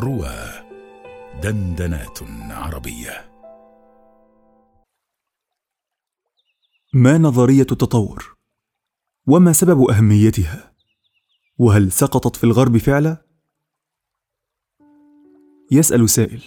روى 0.00 0.34
دندنات 1.42 2.18
عربية 2.50 3.30
ما 6.94 7.18
نظرية 7.18 7.66
التطور؟ 7.72 8.36
وما 9.26 9.52
سبب 9.52 9.90
أهميتها؟ 9.90 10.72
وهل 11.58 11.92
سقطت 11.92 12.36
في 12.36 12.44
الغرب 12.44 12.76
فعلا؟ 12.76 13.24
يسأل 15.70 16.10
سائل 16.10 16.42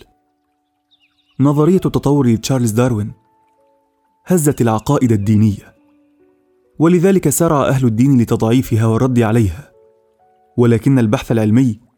نظرية 1.40 1.82
التطور 1.86 2.28
لتشارلز 2.28 2.72
داروين 2.72 3.14
هزت 4.26 4.62
العقائد 4.62 5.12
الدينية 5.12 5.76
ولذلك 6.80 7.30
سارع 7.30 7.68
أهل 7.68 7.86
الدين 7.86 8.22
لتضعيفها 8.22 8.86
والرد 8.86 9.20
عليها 9.20 9.72
ولكن 10.58 11.00
البحث 11.00 11.32
العلمي 11.32 11.91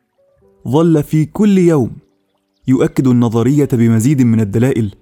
ظل 0.67 1.03
في 1.03 1.25
كل 1.25 1.57
يوم 1.57 1.91
يؤكد 2.67 3.07
النظرية 3.07 3.69
بمزيد 3.73 4.21
من 4.21 4.39
الدلائل 4.39 4.95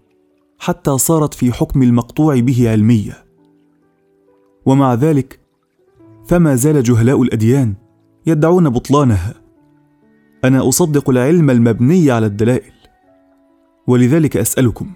حتى 0.60 0.98
صارت 0.98 1.34
في 1.34 1.54
حكم 1.54 1.84
المقطوع 1.84 2.40
به 2.40 2.72
علمية. 2.72 3.24
ومع 4.66 4.94
ذلك 4.94 5.40
فما 6.28 6.56
زال 6.56 6.84
جهلاء 6.84 7.22
الأديان 7.22 7.74
يدعون 8.26 8.70
بطلانها. 8.70 9.34
أنا 10.44 10.68
أصدق 10.68 11.10
العلم 11.10 11.50
المبني 11.50 12.12
على 12.12 12.26
الدلائل. 12.26 12.74
ولذلك 13.88 14.38
أسألكم 14.38 14.92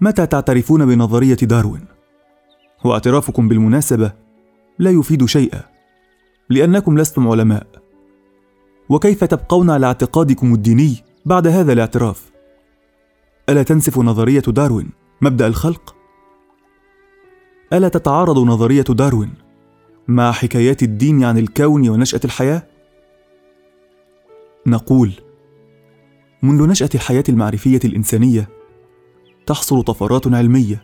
متى 0.00 0.26
تعترفون 0.26 0.86
بنظرية 0.86 1.34
داروين؟ 1.34 1.84
واعترافكم 2.84 3.48
بالمناسبة 3.48 4.12
لا 4.78 4.90
يفيد 4.90 5.24
شيئا 5.24 5.62
لأنكم 6.50 6.98
لستم 6.98 7.28
علماء. 7.28 7.81
وكيف 8.88 9.24
تبقون 9.24 9.70
على 9.70 9.86
اعتقادكم 9.86 10.54
الديني 10.54 10.96
بعد 11.24 11.46
هذا 11.46 11.72
الاعتراف؟ 11.72 12.32
ألا 13.48 13.62
تنسف 13.62 13.98
نظرية 13.98 14.40
داروين 14.40 14.90
مبدأ 15.20 15.46
الخلق؟ 15.46 15.96
ألا 17.72 17.88
تتعارض 17.88 18.38
نظرية 18.38 18.82
داروين 18.82 19.34
مع 20.08 20.32
حكايات 20.32 20.82
الدين 20.82 21.24
عن 21.24 21.38
الكون 21.38 21.88
ونشأة 21.88 22.20
الحياة؟ 22.24 22.62
نقول 24.66 25.12
منذ 26.42 26.68
نشأة 26.68 26.88
الحياة 26.94 27.24
المعرفية 27.28 27.80
الإنسانية 27.84 28.48
تحصل 29.46 29.82
طفرات 29.82 30.26
علمية 30.26 30.82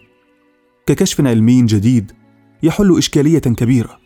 ككشف 0.87 1.21
علمي 1.21 1.63
جديد 1.63 2.13
يحل 2.63 2.99
إشكالية 2.99 3.39
كبيرة 3.39 3.99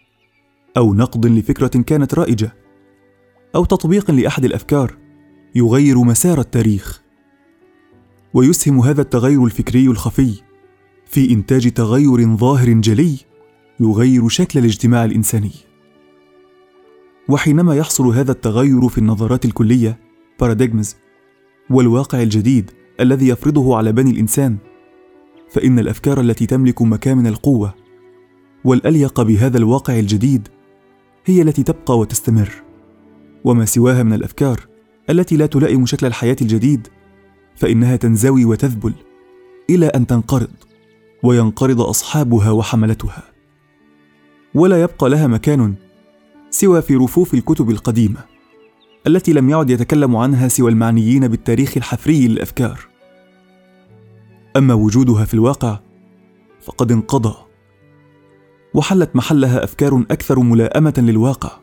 أو 0.77 0.95
نقد 0.95 1.27
لفكرة 1.27 1.83
كانت 1.83 2.15
رائجة 2.15 2.62
أو 3.55 3.65
تطبيق 3.65 4.11
لأحد 4.11 4.45
الأفكار 4.45 4.97
يغير 5.55 5.99
مسار 5.99 6.41
التاريخ. 6.41 7.03
ويسهم 8.35 8.81
هذا 8.81 9.03
التغير 9.03 9.45
الفكري 9.45 9.87
الخفي. 9.87 10.43
في 11.07 11.31
إنتاج 11.31 11.71
تغير 11.71 12.37
ظاهر 12.37 12.73
جلي 12.73 13.17
يغير 13.81 14.29
شكل 14.29 14.59
الاجتماع 14.59 15.05
الإنساني. 15.05 15.53
وحينما 17.29 17.77
يحصل 17.77 18.07
هذا 18.07 18.33
التغير 18.33 18.89
في 18.89 18.99
النظرات 18.99 19.45
الكلية 19.45 19.99
باراديجمز 20.41 20.97
والواقع 21.71 22.23
الجديد 22.23 22.71
الذي 23.01 23.29
يفرضه 23.29 23.77
على 23.77 23.93
بني 23.93 24.11
الإنسان 24.11 24.57
فإن 25.51 25.79
الأفكار 25.79 26.21
التي 26.21 26.47
تملك 26.47 26.83
مكامن 26.83 27.27
القوة 27.27 27.75
والأليق 28.65 29.23
بهذا 29.23 29.59
الواقع 29.59 29.99
الجديد 29.99 30.49
هي 31.25 31.43
التي 31.43 31.63
تبقى 31.63 31.99
وتستمر. 31.99 32.72
وما 33.45 33.65
سواها 33.65 34.03
من 34.03 34.13
الأفكار 34.13 34.61
التي 35.11 35.37
لا 35.37 35.47
تلائم 35.47 35.87
شكل 35.87 36.07
الحياة 36.07 36.37
الجديد 36.43 36.89
فإنها 37.57 37.97
تنزوي 37.97 38.45
وتذبل 38.45 38.93
إلى 39.71 39.87
أن 39.87 40.07
تنقرض 40.07 40.51
وينقرض 41.23 41.81
أصحابها 41.81 42.51
وحملتها. 42.51 43.23
ولا 44.55 44.83
يبقى 44.83 45.11
لها 45.11 45.27
مكان 45.27 45.75
سوى 46.51 46.83
في 46.83 46.97
رفوف 46.97 47.35
الكتب 47.35 47.71
القديمة 47.71 48.21
التي 49.07 49.33
لم 49.33 49.51
يعد 49.51 49.71
يتكلم 49.71 50.17
عنها 50.17 50.49
سوى 50.49 50.71
المعنيين 50.71 51.29
بالتاريخ 51.29 51.77
الحفري 51.77 52.29
للأفكار. 52.29 52.81
أما 54.57 54.75
وجودها 54.75 55.25
في 55.25 55.35
الواقع 55.35 55.79
فقد 56.61 56.93
انقضى 56.93 57.35
وحلت 58.75 59.17
محلها 59.17 59.65
أفكار 59.65 60.05
أكثر 60.11 60.41
ملائمة 60.41 60.95
للواقع. 60.99 61.63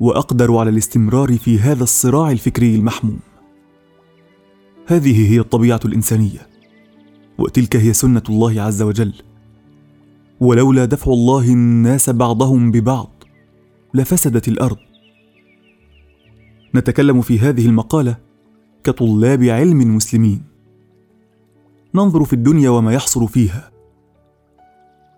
وأقدر 0.00 0.56
على 0.56 0.70
الاستمرار 0.70 1.38
في 1.38 1.58
هذا 1.58 1.82
الصراع 1.82 2.30
الفكري 2.30 2.74
المحموم. 2.74 3.18
هذه 4.86 5.32
هي 5.32 5.40
الطبيعة 5.40 5.80
الإنسانية 5.84 6.48
وتلك 7.38 7.76
هي 7.76 7.92
سنة 7.92 8.22
الله 8.28 8.62
عز 8.62 8.82
وجل. 8.82 9.14
ولولا 10.40 10.84
دفع 10.84 11.12
الله 11.12 11.52
الناس 11.52 12.10
بعضهم 12.10 12.70
ببعض 12.70 13.10
لفسدت 13.94 14.48
الأرض. 14.48 14.78
نتكلم 16.74 17.20
في 17.20 17.38
هذه 17.38 17.66
المقالة 17.66 18.16
كطلاب 18.84 19.42
علم 19.42 19.96
مسلمين. 19.96 20.42
ننظر 21.94 22.24
في 22.24 22.32
الدنيا 22.32 22.70
وما 22.70 22.92
يحصل 22.92 23.28
فيها. 23.28 23.70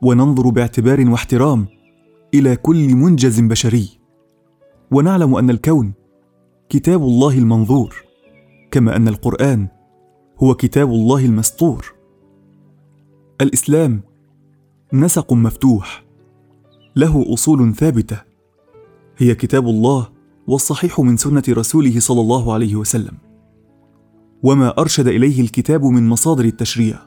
وننظر 0.03 0.49
باعتبار 0.49 1.11
واحترام 1.11 1.67
إلى 2.35 2.57
كل 2.57 2.95
منجز 2.95 3.41
بشري. 3.41 4.04
ونعلم 4.95 5.35
أن 5.35 5.51
الكون 5.51 5.93
كتاب 6.69 7.03
الله 7.03 7.39
المنظور 7.39 7.95
كما 8.71 8.97
أن 8.97 9.09
القرآن 9.09 9.69
هو 10.43 10.55
كتاب 10.55 10.89
الله 10.89 11.25
المسطور 11.25 11.95
الإسلام 13.41 14.01
نسق 14.93 15.33
مفتوح 15.33 16.05
له 16.97 17.35
أصول 17.35 17.75
ثابتة 17.75 18.21
هي 19.19 19.35
كتاب 19.35 19.69
الله 19.69 20.09
والصحيح 20.47 21.01
من 21.01 21.17
سنة 21.17 21.43
رسوله 21.49 22.01
صلى 22.01 22.21
الله 22.21 22.53
عليه 22.55 22.77
وسلم. 22.77 23.15
وما 24.43 24.79
أرشد 24.79 25.07
إليه 25.09 25.41
الكتاب 25.41 25.85
من 25.85 26.09
مصادر 26.09 26.45
التشريع. 26.45 26.99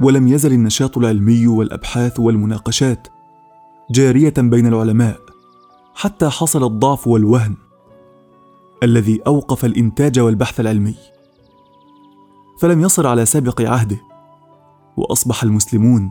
ولم 0.00 0.28
يزل 0.28 0.52
النشاط 0.52 0.98
العلمي 0.98 1.46
والأبحاث 1.46 2.20
والمناقشات 2.20 3.08
جارية 3.90 4.34
بين 4.38 4.66
العلماء. 4.66 5.29
حتى 6.00 6.28
حصل 6.28 6.64
الضعف 6.64 7.08
والوهن 7.08 7.56
الذي 8.82 9.20
أوقف 9.26 9.64
الإنتاج 9.64 10.20
والبحث 10.20 10.60
العلمي. 10.60 10.94
فلم 12.60 12.80
يصل 12.80 13.06
على 13.06 13.26
سابق 13.26 13.60
عهده 13.60 13.96
وأصبح 14.96 15.42
المسلمون 15.42 16.10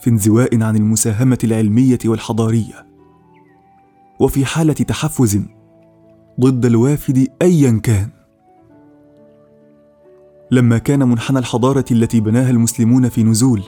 في 0.00 0.10
انزواء 0.10 0.62
عن 0.62 0.76
المساهمة 0.76 1.38
العلمية 1.44 1.98
والحضارية. 2.04 2.86
وفي 4.20 4.44
حالة 4.44 4.72
تحفز 4.72 5.40
ضد 6.40 6.64
الوافد 6.64 7.28
ايا 7.42 7.80
كان. 7.82 8.08
لما 10.50 10.78
كان 10.78 11.08
منحنى 11.08 11.38
الحضارة 11.38 11.84
التي 11.90 12.20
بناها 12.20 12.50
المسلمون 12.50 13.08
في 13.08 13.22
نزول 13.22 13.62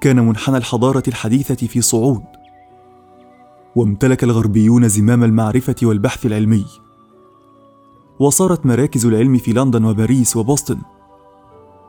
كان 0.00 0.26
منحنى 0.26 0.56
الحضارة 0.56 1.02
الحديثة 1.08 1.66
في 1.66 1.80
صعود. 1.80 2.37
وامتلك 3.78 4.24
الغربيون 4.24 4.88
زمام 4.88 5.24
المعرفة 5.24 5.74
والبحث 5.82 6.26
العلمي. 6.26 6.66
وصارت 8.20 8.66
مراكز 8.66 9.06
العلم 9.06 9.36
في 9.36 9.52
لندن 9.52 9.84
وباريس 9.84 10.36
وبوسطن 10.36 10.78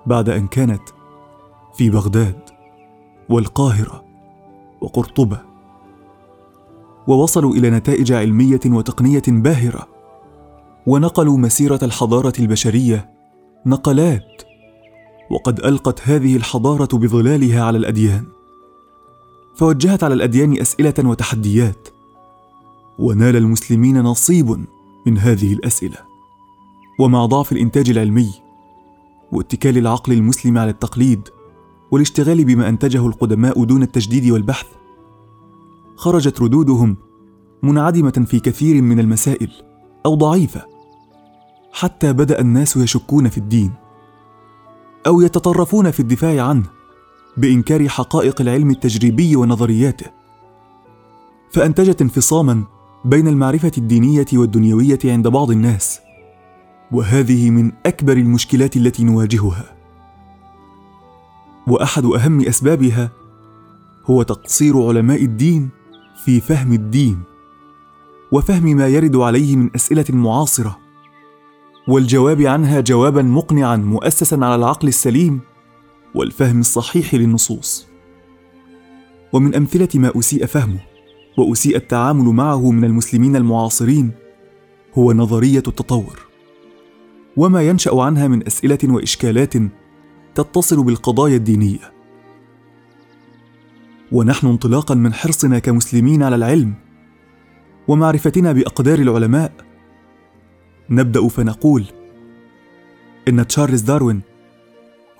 بعد 0.05 0.29
أن 0.29 0.47
كانت 0.47 0.81
في 1.77 1.89
بغداد 1.89 2.39
والقاهرة 3.29 4.03
وقرطبة. 4.81 5.41
ووصلوا 7.07 7.53
إلى 7.53 7.69
نتائج 7.69 8.11
علمية 8.11 8.59
وتقنية 8.65 9.23
باهرة 9.27 9.87
ونقلوا 10.87 11.37
مسيرة 11.37 11.79
الحضارة 11.83 12.33
البشرية 12.39 13.09
نقلات 13.65 14.41
وقد 15.31 15.59
ألقت 15.59 16.01
هذه 16.03 16.35
الحضارة 16.35 16.97
بظلالها 16.97 17.63
على 17.63 17.77
الأديان. 17.77 18.38
فوجهت 19.59 20.03
على 20.03 20.13
الأديان 20.13 20.61
أسئلة 20.61 20.93
وتحديات. 21.03 21.87
ونال 22.99 23.35
المسلمين 23.35 24.01
نصيب 24.01 24.65
من 25.05 25.17
هذه 25.17 25.53
الأسئلة. 25.53 25.97
ومع 26.99 27.25
ضعف 27.25 27.51
الإنتاج 27.51 27.89
العلمي 27.89 28.33
واتكال 29.31 29.77
العقل 29.77 30.13
المسلم 30.13 30.57
على 30.57 30.69
التقليد 30.69 31.29
والاشتغال 31.91 32.45
بما 32.45 32.69
أنتجه 32.69 33.07
القدماء 33.07 33.63
دون 33.63 33.83
التجديد 33.83 34.31
والبحث 34.31 34.67
خرجت 35.95 36.41
ردودهم 36.41 36.97
منعدمة 37.63 38.25
في 38.27 38.39
كثير 38.39 38.81
من 38.81 38.99
المسائل 38.99 39.51
أو 40.05 40.15
ضعيفة 40.15 40.65
حتى 41.71 42.13
بدأ 42.13 42.41
الناس 42.41 42.77
يشكون 42.77 43.29
في 43.29 43.37
الدين 43.37 43.71
أو 45.07 45.21
يتطرفون 45.21 45.91
في 45.91 45.99
الدفاع 45.99 46.45
عنه. 46.45 46.78
بإنكار 47.37 47.87
حقائق 47.87 48.41
العلم 48.41 48.69
التجريبي 48.69 49.35
ونظرياته. 49.35 50.05
فانتجت 51.51 52.01
انفصاما 52.01 52.63
بين 53.05 53.27
المعرفة 53.27 53.71
الدينية 53.77 54.25
والدنيوية 54.33 54.99
عند 55.05 55.27
بعض 55.27 55.51
الناس 55.51 55.99
وهذه 56.91 57.49
من 57.49 57.71
أكبر 57.85 58.13
المشكلات 58.13 58.77
التي 58.77 59.03
نواجهها. 59.03 59.75
وأحد 61.67 62.05
أهم 62.05 62.41
أسبابها 62.41 63.11
هو 64.05 64.23
تقصير 64.23 64.87
علماء 64.87 65.23
الدين 65.23 65.69
في 66.25 66.39
فهم 66.39 66.73
الدين 66.73 67.19
وفهم 68.31 68.63
ما 68.63 68.87
يرد 68.87 69.15
عليه 69.15 69.55
من 69.55 69.69
أسئلة 69.75 70.05
معاصرة 70.09 70.77
والجواب 71.87 72.41
عنها 72.41 72.79
جوابا 72.79 73.21
مقنعا 73.21 73.75
مؤسسا 73.75 74.35
على 74.35 74.55
العقل 74.55 74.87
السليم 74.87 75.39
والفهم 76.15 76.59
الصحيح 76.59 77.13
للنصوص. 77.15 77.87
ومن 79.33 79.55
أمثلة 79.55 79.89
ما 79.95 80.11
أسيء 80.19 80.45
فهمه 80.45 80.79
وأسيء 81.37 81.75
التعامل 81.75 82.23
معه 82.23 82.71
من 82.71 82.85
المسلمين 82.85 83.35
المعاصرين 83.35 84.11
هو 84.97 85.13
نظرية 85.13 85.63
التطور. 85.67 86.19
وما 87.37 87.61
ينشأ 87.61 88.01
عنها 88.01 88.27
من 88.27 88.47
أسئلة 88.47 88.79
وإشكالات 88.83 89.53
تتصل 90.35 90.83
بالقضايا 90.83 91.35
الدينية. 91.35 91.99
ونحن 94.11 94.47
انطلاقا 94.47 94.95
من 94.95 95.13
حرصنا 95.13 95.59
كمسلمين 95.59 96.23
على 96.23 96.35
العلم 96.35 96.73
ومعرفتنا 97.87 98.51
بأقدار 98.51 98.99
العلماء 98.99 99.51
نبدأ 100.89 101.27
فنقول 101.27 101.85
إن 103.27 103.47
تشارلز 103.47 103.81
داروين 103.81 104.21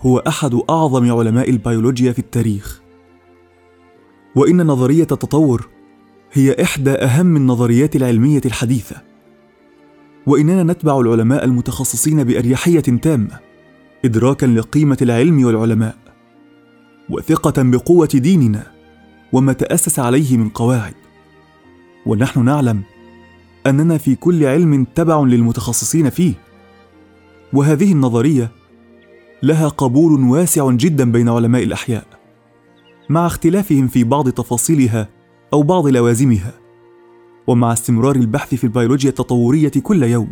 هو 0.02 0.18
أحد 0.18 0.62
أعظم 0.70 1.12
علماء 1.12 1.50
البيولوجيا 1.50 2.12
في 2.12 2.20
التاريخ. 2.20 2.82
وإن 4.36 4.68
نظرية 4.68 5.08
التطور 5.12 5.68
هي 6.34 6.64
إحدى 6.64 6.92
أهم 6.92 7.36
النظريات 7.36 7.96
العلمية 7.96 8.42
الحديثة. 8.46 8.96
وإننا 10.28 10.64
نتبع 10.64 11.00
العلماء 11.00 11.46
المتخصصين 11.46 12.24
بأريحية 12.24 12.80
تامة 12.80 13.40
ادراكا 14.06 14.46
لقيمة 14.46 14.98
العلم 15.02 15.46
والعلماء 15.46 15.98
وثقة 17.10 17.64
بقوة 17.64 18.10
ديننا 18.14 18.72
وما 19.34 19.54
تأسس 19.54 20.00
عليه 20.00 20.38
من 20.38 20.50
قواعد. 20.50 20.94
ونحن 22.06 22.46
نعلم 22.46 22.82
أننا 23.68 23.98
في 23.98 24.16
كل 24.16 24.46
علم 24.46 24.84
تبع 24.96 25.22
للمتخصصين 25.22 26.10
فيه. 26.10 26.34
وهذه 27.54 27.92
النظرية 27.92 28.52
لها 29.44 29.68
قبول 29.68 30.24
واسع 30.24 30.72
جدا 30.72 31.12
بين 31.12 31.30
علماء 31.30 31.64
الأحياء 31.64 32.06
مع 33.10 33.26
اختلافهم 33.26 33.88
في 33.88 34.04
بعض 34.04 34.30
تفاصيلها 34.30 35.10
أو 35.54 35.64
بعض 35.64 35.88
لوازمها 35.88 36.54
ومع 37.48 37.74
استمرار 37.74 38.16
البحث 38.16 38.56
في 38.56 38.64
البيولوجيا 38.64 39.10
التطورية 39.10 39.72
كل 39.84 40.04
يوم. 40.04 40.30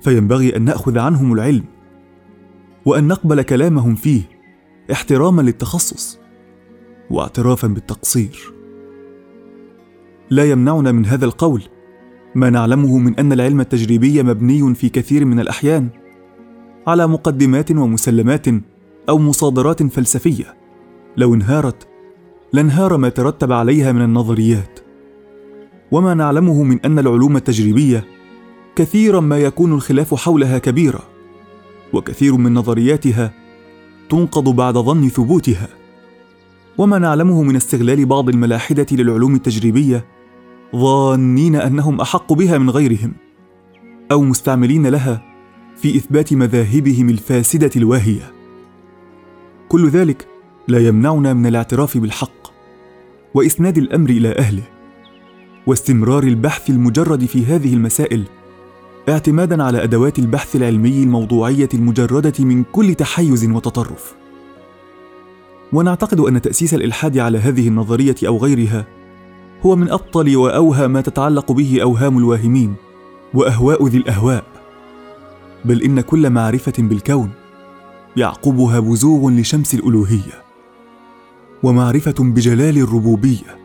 فينبغي 0.00 0.56
أن 0.56 0.62
نأخذ 0.62 0.98
عنهم 0.98 1.32
العلم 1.32 1.64
وأن 2.84 3.08
نقبل 3.08 3.42
كلامهم 3.42 3.94
فيه 3.94 4.22
احتراما 4.92 5.42
للتخصص 5.42 6.18
واعترافا 7.10 7.68
بالتقصير. 7.68 8.52
لا 10.30 10.50
يمنعنا 10.50 10.92
من 10.92 11.06
هذا 11.06 11.24
القول 11.24 11.62
ما 12.34 12.50
نعلمه 12.50 12.98
من 12.98 13.18
أن 13.18 13.32
العلم 13.32 13.60
التجريبي 13.60 14.22
مبني 14.22 14.74
في 14.74 14.88
كثير 14.88 15.24
من 15.24 15.40
الأحيان 15.40 15.88
على 16.86 17.06
مقدمات 17.06 17.70
ومسلمات 17.70 18.46
أو 19.08 19.18
مصادرات 19.18 19.82
فلسفية. 19.82 20.54
لو 21.16 21.34
انهارت 21.34 21.88
لانهار 22.52 22.96
ما 22.96 23.08
ترتب 23.08 23.52
عليها 23.52 23.92
من 23.92 24.02
النظريات. 24.02 24.80
وما 25.92 26.14
نعلمه 26.14 26.62
من 26.62 26.80
أن 26.84 26.98
العلوم 26.98 27.36
التجريبية 27.36 28.04
كثيرا 28.76 29.20
ما 29.20 29.38
يكون 29.38 29.72
الخلاف 29.72 30.14
حولها 30.14 30.58
كبيرا 30.58 31.02
وكثير 31.92 32.36
من 32.36 32.54
نظرياتها 32.54 33.32
تنقض 34.08 34.56
بعد 34.56 34.74
ظن 34.74 35.08
ثبوتها. 35.08 35.68
وما 36.78 36.98
نعلمه 36.98 37.42
من 37.42 37.56
استغلال 37.56 38.06
بعض 38.06 38.28
الملاحدة 38.28 38.86
للعلوم 38.92 39.34
التجريبية 39.34 40.04
ظانين 40.76 41.56
أنهم 41.56 42.00
أحق 42.00 42.32
بها 42.32 42.58
من 42.58 42.70
غيرهم 42.70 43.12
أو 44.12 44.22
مستعملين 44.22 44.86
لها 44.86 45.31
في 45.82 45.96
إثبات 45.96 46.32
مذاهبهم 46.32 47.08
الفاسدة 47.10 47.70
الواهية. 47.76 48.32
كل 49.68 49.88
ذلك 49.88 50.26
لا 50.68 50.78
يمنعنا 50.78 51.32
من 51.32 51.46
الاعتراف 51.46 51.98
بالحق 51.98 52.52
وإسناد 53.34 53.78
الأمر 53.78 54.10
إلى 54.10 54.32
أهله 54.38 54.62
واستمرار 55.66 56.22
البحث 56.22 56.70
المجرد 56.70 57.24
في 57.24 57.44
هذه 57.46 57.74
المسائل 57.74 58.24
اعتمادا 59.08 59.62
على 59.62 59.82
أدوات 59.82 60.18
البحث 60.18 60.56
العلمي 60.56 61.02
الموضوعية 61.02 61.68
المجردة 61.74 62.44
من 62.44 62.64
كل 62.72 62.94
تحيز 62.94 63.50
وتطرف. 63.50 64.14
ونعتقد 65.72 66.20
أن 66.20 66.42
تأسيس 66.42 66.74
الإلحاد 66.74 67.18
على 67.18 67.38
هذه 67.38 67.68
النظرية 67.68 68.16
أو 68.26 68.38
غيرها 68.38 68.86
هو 69.66 69.76
من 69.76 69.90
أبطل 69.90 70.36
وأوهى 70.36 70.88
ما 70.88 71.00
تتعلق 71.00 71.52
به 71.52 71.78
أوهام 71.82 72.18
الواهمين 72.18 72.74
وأهواء 73.34 73.86
ذي 73.86 73.98
الأهواء. 73.98 74.51
بل 75.64 75.82
إن 75.82 76.00
كل 76.00 76.30
معرفة 76.30 76.72
بالكون 76.78 77.30
يعقبها 78.16 78.80
بزوغ 78.80 79.30
لشمس 79.30 79.74
الألوهية 79.74 80.42
ومعرفة 81.62 82.14
بجلال 82.18 82.78
الربوبية. 82.78 83.58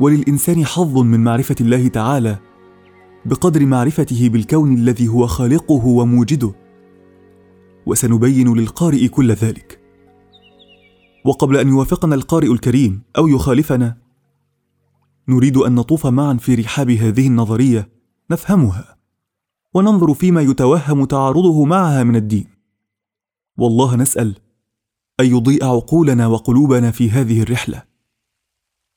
وللإنسان 0.00 0.66
حظ 0.66 0.98
من 0.98 1.24
معرفة 1.24 1.56
الله 1.60 1.88
تعالى 1.88 2.38
بقدر 3.24 3.66
معرفته 3.66 4.28
بالكون 4.28 4.74
الذي 4.74 5.08
هو 5.08 5.26
خالقه 5.26 5.86
وموجده. 5.86 6.52
وسنبين 7.86 8.54
للقارئ 8.54 9.08
كل 9.08 9.32
ذلك. 9.32 9.80
وقبل 11.24 11.56
أن 11.56 11.68
يوافقنا 11.68 12.14
القارئ 12.14 12.52
الكريم 12.52 13.02
أو 13.18 13.28
يخالفنا 13.28 13.96
نريد 15.28 15.56
أن 15.56 15.74
نطوف 15.74 16.06
معا 16.06 16.34
في 16.34 16.54
رحاب 16.54 16.90
هذه 16.90 17.26
النظرية 17.26 17.88
نفهمها. 18.30 18.97
وننظر 19.78 20.14
فيما 20.14 20.40
يتوهم 20.40 21.04
تعارضه 21.04 21.64
معها 21.64 22.04
من 22.04 22.16
الدين. 22.16 22.46
والله 23.58 23.96
نسأل 23.96 24.34
أن 25.20 25.26
يضيء 25.26 25.64
عقولنا 25.64 26.26
وقلوبنا 26.26 26.90
في 26.90 27.10
هذه 27.10 27.42
الرحلة 27.42 27.82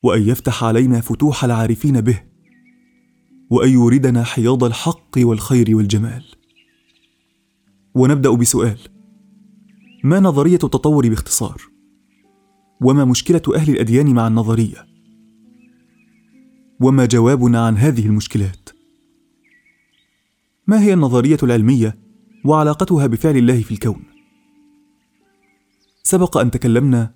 وأن 0.03 0.21
يفتح 0.21 0.63
علينا 0.63 1.01
فتوح 1.01 1.43
العارفين 1.43 2.01
به 2.01 2.23
وأن 3.49 3.69
يوردنا 3.69 4.23
حياض 4.23 4.63
الحق 4.63 5.17
والخير 5.17 5.75
والجمال. 5.75 6.23
ونبدأ 7.95 8.31
بسؤال 8.31 8.79
ما 10.03 10.19
نظرية 10.19 10.59
التطور 10.63 11.09
باختصار؟ 11.09 11.61
وما 12.81 13.05
مشكلة 13.05 13.41
أهل 13.55 13.69
الأديان 13.69 14.13
مع 14.13 14.27
النظرية؟ 14.27 14.87
وما 16.81 17.05
جوابنا 17.05 17.65
عن 17.65 17.77
هذه 17.77 18.05
المشكلات؟ 18.05 18.60
ما 20.67 20.81
هي 20.81 20.93
النظرية 20.93 21.37
العلمية 21.43 21.97
وعلاقتها 22.45 23.07
بفعل 23.07 23.37
الله 23.37 23.61
في 23.61 23.71
الكون؟ 23.71 24.03
سبق 26.03 26.37
أن 26.37 26.51
تكلمنا 26.51 27.13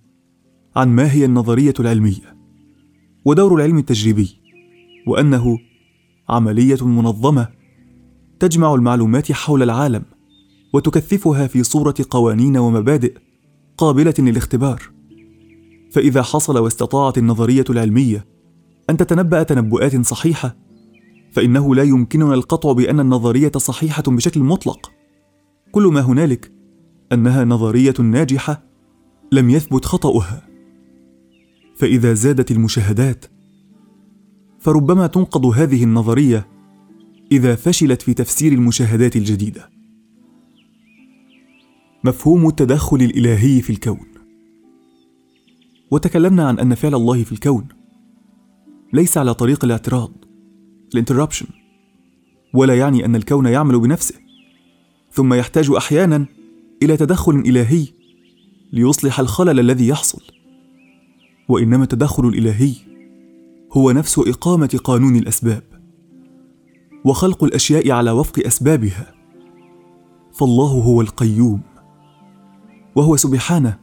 عن 0.76 0.90
ما 0.90 1.12
هي 1.12 1.26
النظرية 1.26 1.74
العلمية 1.80 2.38
ودور 3.26 3.56
العلم 3.56 3.78
التجريبي 3.78 4.42
وأنه 5.08 5.58
عملية 6.30 6.88
منظمة 6.88 7.48
تجمع 8.40 8.74
المعلومات 8.74 9.32
حول 9.32 9.64
العالم 9.64 10.04
وتكثفها 10.74 11.48
في 11.48 11.64
صورة 11.64 11.96
قوانين 12.10 12.58
ومبادئ 12.58 13.18
قابلة 13.78 14.14
للاختبار. 14.20 14.82
فإذا 15.92 16.22
حصل 16.22 16.58
واستطاعت 16.58 17.18
النظرية 17.18 17.66
العلمية 17.70 18.26
أن 18.90 18.98
تتنبأ 18.98 19.44
تنبؤات 19.44 20.06
صحيحة 20.06 20.65
فإنه 21.36 21.76
لا 21.76 21.84
يمكننا 21.84 22.34
القطع 22.34 22.72
بأن 22.72 23.00
النظرية 23.00 23.52
صحيحة 23.58 24.04
بشكل 24.08 24.40
مطلق. 24.40 24.92
كل 25.72 25.84
ما 25.84 26.02
هنالك 26.02 26.52
أنها 27.12 27.44
نظرية 27.46 27.94
ناجحة 28.00 28.64
لم 29.32 29.50
يثبت 29.50 29.86
خطأها. 29.86 30.48
فإذا 31.76 32.14
زادت 32.14 32.52
المشاهدات 32.52 33.26
فربما 34.60 35.08
تنقض 35.08 35.46
هذه 35.46 35.84
النظرية 35.84 36.48
إذا 37.32 37.56
فشلت 37.56 38.02
في 38.02 38.14
تفسير 38.14 38.54
المشاهدات 38.54 39.16
الجديدة. 39.16 39.70
مفهوم 42.04 42.48
التدخل 42.48 42.98
الإلهي 42.98 43.62
في 43.62 43.70
الكون. 43.70 44.08
وتكلمنا 45.92 46.48
عن 46.48 46.60
أن 46.60 46.76
فعل 46.76 46.96
الله 46.96 47.24
في 47.24 47.32
الكون 47.32 47.68
ليس 48.94 49.18
على 49.18 49.34
طريق 49.34 49.66
الاعتراض. 49.66 50.25
الانتربشن 50.96 51.46
ولا 52.54 52.78
يعني 52.78 53.06
أن 53.06 53.16
الكون 53.16 53.46
يعمل 53.46 53.80
بنفسه 53.80 54.16
ثم 55.12 55.34
يحتاج 55.34 55.72
أحيانا 55.72 56.26
إلى 56.84 56.98
تدخل 56.98 57.36
إلهي 57.36 57.88
ليصلح 58.74 59.20
الخلل 59.20 59.60
الذي 59.60 59.88
يحصل. 59.88 60.22
وإنما 61.50 61.84
التدخل 61.84 62.28
الإلهي 62.28 62.74
هو 63.72 63.92
نفس 63.92 64.20
إقامة 64.20 64.80
قانون 64.84 65.16
الأسباب 65.16 65.64
وخلق 67.06 67.44
الأشياء 67.44 67.92
على 67.92 68.12
وفق 68.12 68.46
أسبابها. 68.46 69.14
فالله 70.34 70.72
هو 70.72 71.02
القيوم 71.02 71.62
وهو 72.96 73.16
سبحانه 73.16 73.78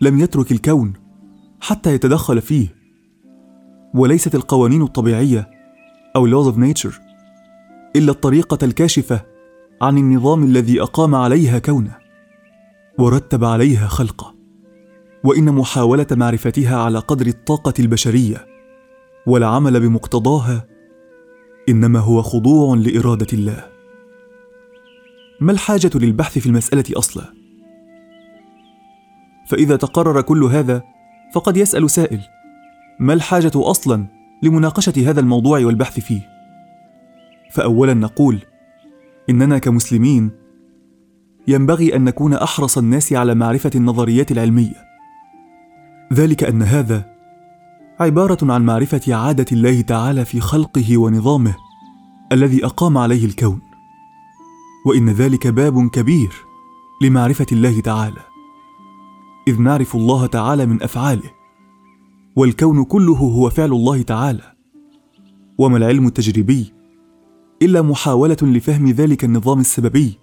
لم 0.00 0.20
يترك 0.20 0.52
الكون 0.52 0.92
حتى 1.60 1.94
يتدخل 1.94 2.40
فيه 2.40 2.68
وليست 3.94 4.34
القوانين 4.34 4.82
الطبيعية 4.82 5.50
أو 6.16 6.28
laws 6.28 6.54
of 6.54 6.58
nature 6.58 6.94
إلا 7.96 8.10
الطريقة 8.12 8.58
الكاشفة 8.64 9.20
عن 9.82 9.98
النظام 9.98 10.44
الذي 10.44 10.82
أقام 10.82 11.14
عليها 11.14 11.58
كونه 11.58 11.96
ورتب 12.98 13.44
عليها 13.44 13.86
خلقه. 13.86 14.34
وإن 15.24 15.54
محاولة 15.54 16.06
معرفتها 16.12 16.76
على 16.76 16.98
قدر 16.98 17.26
الطاقة 17.26 17.74
البشرية 17.78 18.46
والعمل 19.26 19.80
بمقتضاها 19.80 20.66
إنما 21.68 21.98
هو 21.98 22.22
خضوع 22.22 22.76
لإرادة 22.76 23.26
الله. 23.32 23.64
ما 25.40 25.52
الحاجة 25.52 25.90
للبحث 25.94 26.38
في 26.38 26.46
المسألة 26.46 26.84
أصلا؟ 26.90 27.24
فإذا 29.48 29.76
تقرر 29.76 30.20
كل 30.20 30.44
هذا 30.44 30.82
فقد 31.34 31.56
يسأل 31.56 31.90
سائل 31.90 32.20
ما 33.00 33.12
الحاجة 33.12 33.52
أصلا 33.54 34.06
لمناقشة 34.42 35.10
هذا 35.10 35.20
الموضوع 35.20 35.64
والبحث 35.64 36.00
فيه. 36.00 36.20
فاولا 37.52 37.94
نقول 37.94 38.38
إننا 39.30 39.58
كمسلمين 39.58 40.30
ينبغي 41.48 41.96
أن 41.96 42.04
نكون 42.04 42.34
أحرص 42.34 42.78
الناس 42.78 43.12
على 43.12 43.34
معرفة 43.34 43.70
النظريات 43.74 44.32
العلمية. 44.32 44.84
ذلك 46.12 46.44
أن 46.44 46.62
هذا 46.62 47.12
عبارة 48.00 48.52
عن 48.52 48.64
معرفة 48.64 49.14
عادة 49.14 49.46
الله 49.52 49.80
تعالى 49.80 50.24
في 50.24 50.40
خلقه 50.40 50.98
ونظامه 50.98 51.54
الذي 52.32 52.66
أقام 52.66 52.98
عليه 52.98 53.26
الكون. 53.26 53.60
وإن 54.86 55.10
ذلك 55.10 55.46
باب 55.46 55.88
كبير 55.88 56.32
لمعرفة 57.02 57.46
الله 57.52 57.80
تعالى 57.80 58.20
إذ 59.48 59.60
نعرف 59.62 59.96
الله 59.96 60.26
تعالى 60.26 60.66
من 60.66 60.82
أفعاله. 60.82 61.41
والكون 62.36 62.84
كله 62.84 63.14
هو 63.16 63.50
فعل 63.50 63.72
الله 63.72 64.02
تعالى. 64.02 64.52
وما 65.58 65.76
العلم 65.76 66.06
التجريبي 66.06 66.72
إلا 67.62 67.82
محاولة 67.82 68.36
لفهم 68.42 68.90
ذلك 68.90 69.24
النظام 69.24 69.60
السببي 69.60 70.18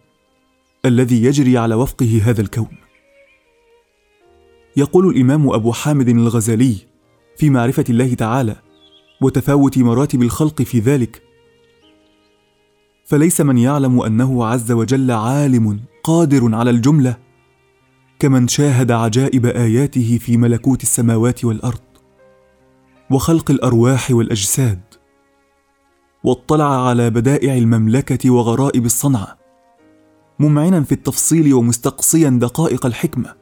الذي 0.85 1.23
يجري 1.23 1.57
على 1.57 1.75
وفقه 1.75 2.21
هذا 2.23 2.41
الكون. 2.41 2.77
يقول 4.77 5.07
الإمام 5.07 5.49
أبو 5.49 5.71
حامد 5.71 6.09
الغزالي 6.09 6.75
في 7.37 7.49
معرفة 7.49 7.83
الله 7.89 8.13
تعالى 8.13 8.55
وتفاوت 9.21 9.77
مراتب 9.77 10.21
الخلق 10.21 10.61
في 10.61 10.79
ذلك 10.79 11.21
فليس 13.05 13.41
من 13.41 13.57
يعلم 13.57 14.01
أنه 14.01 14.45
عز 14.45 14.71
وجل 14.71 15.11
عالم 15.11 15.79
قادر 16.03 16.55
على 16.55 16.69
الجملة 16.69 17.17
كمن 18.19 18.47
شاهد 18.47 18.91
عجائب 18.91 19.45
آياته 19.45 20.17
في 20.21 20.37
ملكوت 20.37 20.83
السماوات 20.83 21.45
والأرض 21.45 21.88
وخلق 23.11 23.51
الأرواح 23.51 24.11
والأجساد 24.11 24.81
واطلع 26.23 26.87
على 26.87 27.09
بدائع 27.09 27.57
المملكة 27.57 28.29
وغرائب 28.29 28.85
الصنعة 28.85 29.37
ممعنا 30.39 30.83
في 30.83 30.91
التفصيل 30.91 31.53
ومستقصيا 31.53 32.29
دقائق 32.29 32.85
الحكمة 32.85 33.35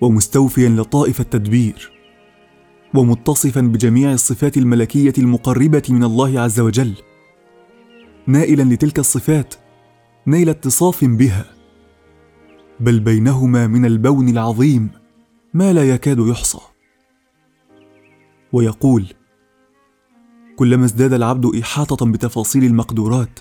ومستوفيا 0.00 0.68
لطائف 0.68 1.20
التدبير 1.20 1.92
ومتصفا 2.94 3.60
بجميع 3.60 4.12
الصفات 4.12 4.56
الملكية 4.56 5.12
المقربة 5.18 5.82
من 5.88 6.04
الله 6.04 6.40
عز 6.40 6.60
وجل 6.60 6.94
نائلا 8.26 8.62
لتلك 8.62 8.98
الصفات 8.98 9.54
نيل 10.26 10.48
اتصاف 10.48 11.04
بها 11.04 11.44
بل 12.80 13.00
بينهما 13.00 13.66
من 13.66 13.84
البون 13.84 14.28
العظيم 14.28 14.90
ما 15.54 15.72
لا 15.72 15.90
يكاد 15.90 16.18
يحصى. 16.18 16.58
ويقول 18.56 19.06
كلما 20.56 20.84
ازداد 20.84 21.12
العبد 21.12 21.56
إحاطة 21.56 22.06
بتفاصيل 22.06 22.64
المقدورات 22.64 23.40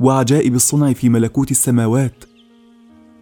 وعجائب 0.00 0.54
الصنع 0.54 0.92
في 0.92 1.08
ملكوت 1.08 1.50
السماوات 1.50 2.24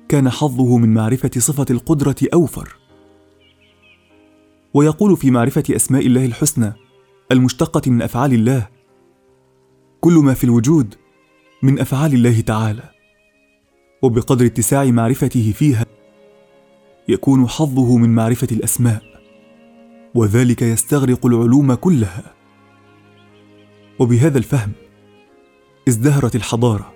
كان 0.09 0.31
حظه 0.31 0.77
من 0.79 0.95
معرفة 0.95 1.31
صفة 1.39 1.67
القدرة 1.71 2.17
أوفر. 2.35 2.77
ويقول 4.75 5.17
في 5.17 5.31
معرفة 5.31 5.65
أسماء 5.71 6.07
الله 6.07 6.25
الحسنى 6.25 6.73
المشتقة 7.33 7.91
من 7.91 8.03
أفعال 8.03 8.33
الله 8.35 8.69
كل 10.01 10.15
ما 10.15 10.35
في 10.35 10.45
الوجود 10.45 10.95
من 11.63 11.81
أفعال 11.81 12.15
الله 12.15 12.41
تعالى 12.41 12.91
وبقدر 14.03 14.47
اتساع 14.47 14.85
معرفته 14.85 15.53
فيها 15.57 15.87
يكون 17.09 17.49
حظه 17.49 17.97
من 17.97 18.15
معرفة 18.15 18.49
الأسماء. 18.53 19.16
وذلك 20.17 20.63
يستغرق 20.63 21.27
العلوم 21.27 21.75
كلها. 21.75 22.35
وبهذا 23.99 24.39
الفهم 24.39 24.73
ازدهرت 25.89 26.37
الحضارة 26.37 26.93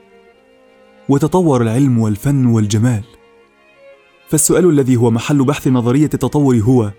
وتطور 1.09 1.63
العلم 1.63 1.99
والفن 1.99 2.47
والجمال. 2.47 3.05
فالسؤال 4.29 4.71
الذي 4.71 4.97
هو 4.97 5.11
محل 5.11 5.45
بحث 5.45 5.69
نظرية 5.69 6.11
التطور 6.15 6.57
هو 6.57 6.93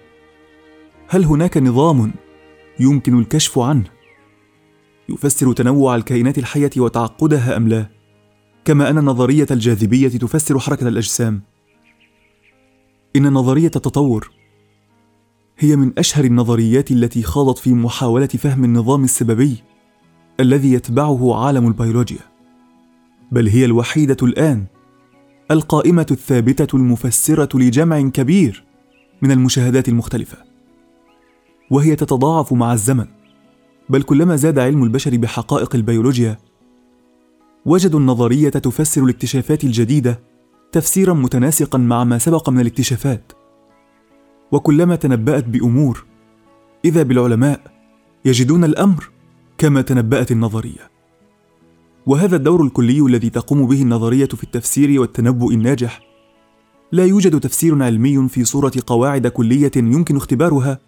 هل 1.07 1.25
هناك 1.25 1.57
نظام 1.57 2.13
يمكن 2.79 3.19
الكشف 3.19 3.59
عنه؟ 3.59 3.85
يفسر 5.09 5.53
تنوع 5.53 5.95
الكائنات 5.95 6.37
الحية 6.37 6.71
وتعقدها 6.77 7.57
أم 7.57 7.67
لا؟ 7.67 7.85
كما 8.65 8.89
أن 8.89 8.95
نظريه 8.95 9.47
الجاذبية 9.51 10.07
تفسر 10.07 10.59
حركة 10.59 10.87
الأجسام. 10.87 11.41
إن 13.15 13.33
نظرية 13.33 13.71
التطور 13.75 14.40
هي 15.63 15.75
من 15.75 15.91
أشهر 15.97 16.25
النظريات 16.25 16.91
التي 16.91 17.23
خاضت 17.23 17.57
في 17.57 17.73
محاولة 17.73 18.27
فهم 18.27 18.63
النظام 18.63 19.03
السببي 19.03 19.63
الذي 20.39 20.73
يتبعه 20.73 21.45
عالم 21.45 21.67
البيولوجيا 21.67 22.19
بل 23.31 23.47
هي 23.47 23.65
الوحيدة 23.65 24.17
الآن 24.23 24.65
القائمة 25.51 26.05
الثابتة 26.11 26.75
المفسرة 26.75 27.57
لجمع 27.57 28.01
كبير 28.01 28.63
من 29.21 29.31
المشاهدات 29.31 29.89
المختلفة 29.89 30.37
وهي 31.71 31.95
تتضاعف 31.95 32.53
مع 32.53 32.73
الزمن 32.73 33.05
بل 33.89 34.01
كلما 34.01 34.35
زاد 34.35 34.59
علم 34.59 34.83
البشر 34.83 35.17
بحقائق 35.17 35.75
البيولوجيا 35.75 36.37
وجدوا 37.65 37.99
النظرية 37.99 38.49
تفسر 38.49 39.03
الاكتشافات 39.03 39.63
الجديدة 39.63 40.19
تفسيرا 40.71 41.13
متناسقا 41.13 41.77
مع 41.77 42.03
ما 42.03 42.17
سبق 42.17 42.49
من 42.49 42.59
الاكتشافات. 42.59 43.40
وكلما 44.51 44.95
تنبأت 44.95 45.45
بأمور 45.45 46.05
إذا 46.85 47.03
بالعلماء 47.03 47.61
يجدون 48.25 48.63
الأمر 48.63 49.09
كما 49.57 49.81
تنبأت 49.81 50.31
النظرية. 50.31 50.91
وهذا 52.05 52.35
الدور 52.35 52.63
الكلي 52.63 52.99
الذي 52.99 53.29
تقوم 53.29 53.67
به 53.67 53.81
النظرية 53.81 54.25
في 54.25 54.43
التفسير 54.43 55.01
والتنبؤ 55.01 55.51
الناجح 55.51 56.01
لا 56.91 57.05
يوجد 57.05 57.39
تفسير 57.39 57.83
علمي 57.83 58.29
في 58.29 58.43
صورة 58.45 58.71
قواعد 58.87 59.27
كلية 59.27 59.71
يمكن 59.77 60.15
اختبارها 60.15 60.79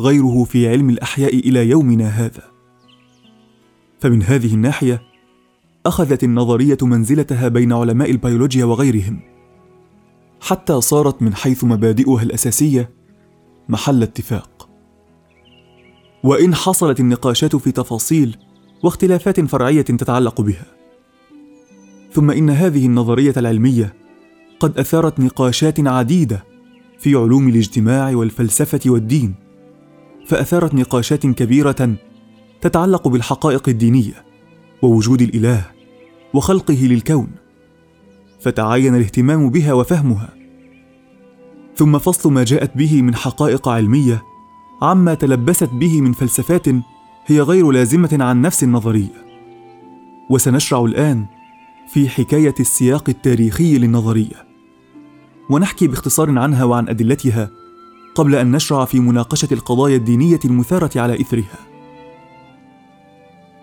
غيره 0.00 0.44
في 0.44 0.68
علم 0.68 0.90
الأحياء 0.90 1.38
إلى 1.38 1.68
يومنا 1.68 2.08
هذا. 2.08 2.42
فمن 4.00 4.22
هذه 4.22 4.54
الناحية 4.54 5.02
أخذت 5.86 6.24
النظرية 6.24 6.78
منزلتها 6.82 7.48
بين 7.48 7.72
علماء 7.72 8.10
البيولوجيا 8.10 8.64
وغيرهم. 8.64 9.31
حتى 10.42 10.80
صارت 10.80 11.22
من 11.22 11.34
حيث 11.34 11.64
مبادئها 11.64 12.22
الأساسية 12.22 12.90
محل 13.68 14.02
اتفاق. 14.02 14.68
وإن 16.24 16.54
حصلت 16.54 17.00
النقاشات 17.00 17.56
في 17.56 17.72
تفاصيل 17.72 18.36
واختلافات 18.82 19.40
فرعية 19.40 19.82
تتعلق 19.82 20.40
بها. 20.40 20.66
ثم 22.12 22.30
إن 22.30 22.50
هذه 22.50 22.86
النظرية 22.86 23.34
العلمية 23.36 23.94
قد 24.60 24.78
أثارت 24.78 25.20
نقاشات 25.20 25.80
عديدة 25.80 26.44
في 26.98 27.14
علوم 27.14 27.48
الاجتماع 27.48 28.16
والفلسفة 28.16 28.80
والدين 28.86 29.34
فأثارت 30.26 30.74
نقاشات 30.74 31.26
كبيرة 31.26 31.94
تتعلق 32.60 33.08
بالحقائق 33.08 33.68
الدينية 33.68 34.24
ووجود 34.82 35.22
الإله 35.22 35.66
وخلقه 36.34 36.86
للكون. 36.86 37.41
فتعين 38.42 38.94
الاهتمام 38.94 39.50
بها 39.50 39.72
وفهمها. 39.72 40.28
ثم 41.76 41.98
فصل 41.98 42.32
ما 42.32 42.44
جاءت 42.44 42.76
به 42.76 43.02
من 43.02 43.14
حقائق 43.14 43.68
علمية 43.68 44.22
عما 44.82 45.14
تلبست 45.14 45.70
به 45.72 46.00
من 46.00 46.12
فلسفات 46.12 46.68
هي 47.26 47.40
غير 47.40 47.70
لازمة 47.70 48.18
عن 48.20 48.42
نفس 48.42 48.62
النظرية. 48.62 49.24
وسنشرع 50.30 50.84
الآن 50.84 51.26
في 51.92 52.08
حكاية 52.08 52.54
السياق 52.60 53.04
التاريخي 53.08 53.78
للنظرية. 53.78 54.46
ونحكي 55.50 55.86
باختصار 55.86 56.38
عنها 56.38 56.64
وعن 56.64 56.88
أدلتها 56.88 57.50
قبل 58.14 58.34
أن 58.34 58.52
نشرع 58.52 58.84
في 58.84 59.00
مناقشة 59.00 59.48
القضايا 59.52 59.96
الدينية 59.96 60.40
المثارة 60.44 61.00
على 61.00 61.20
إثرها. 61.20 61.58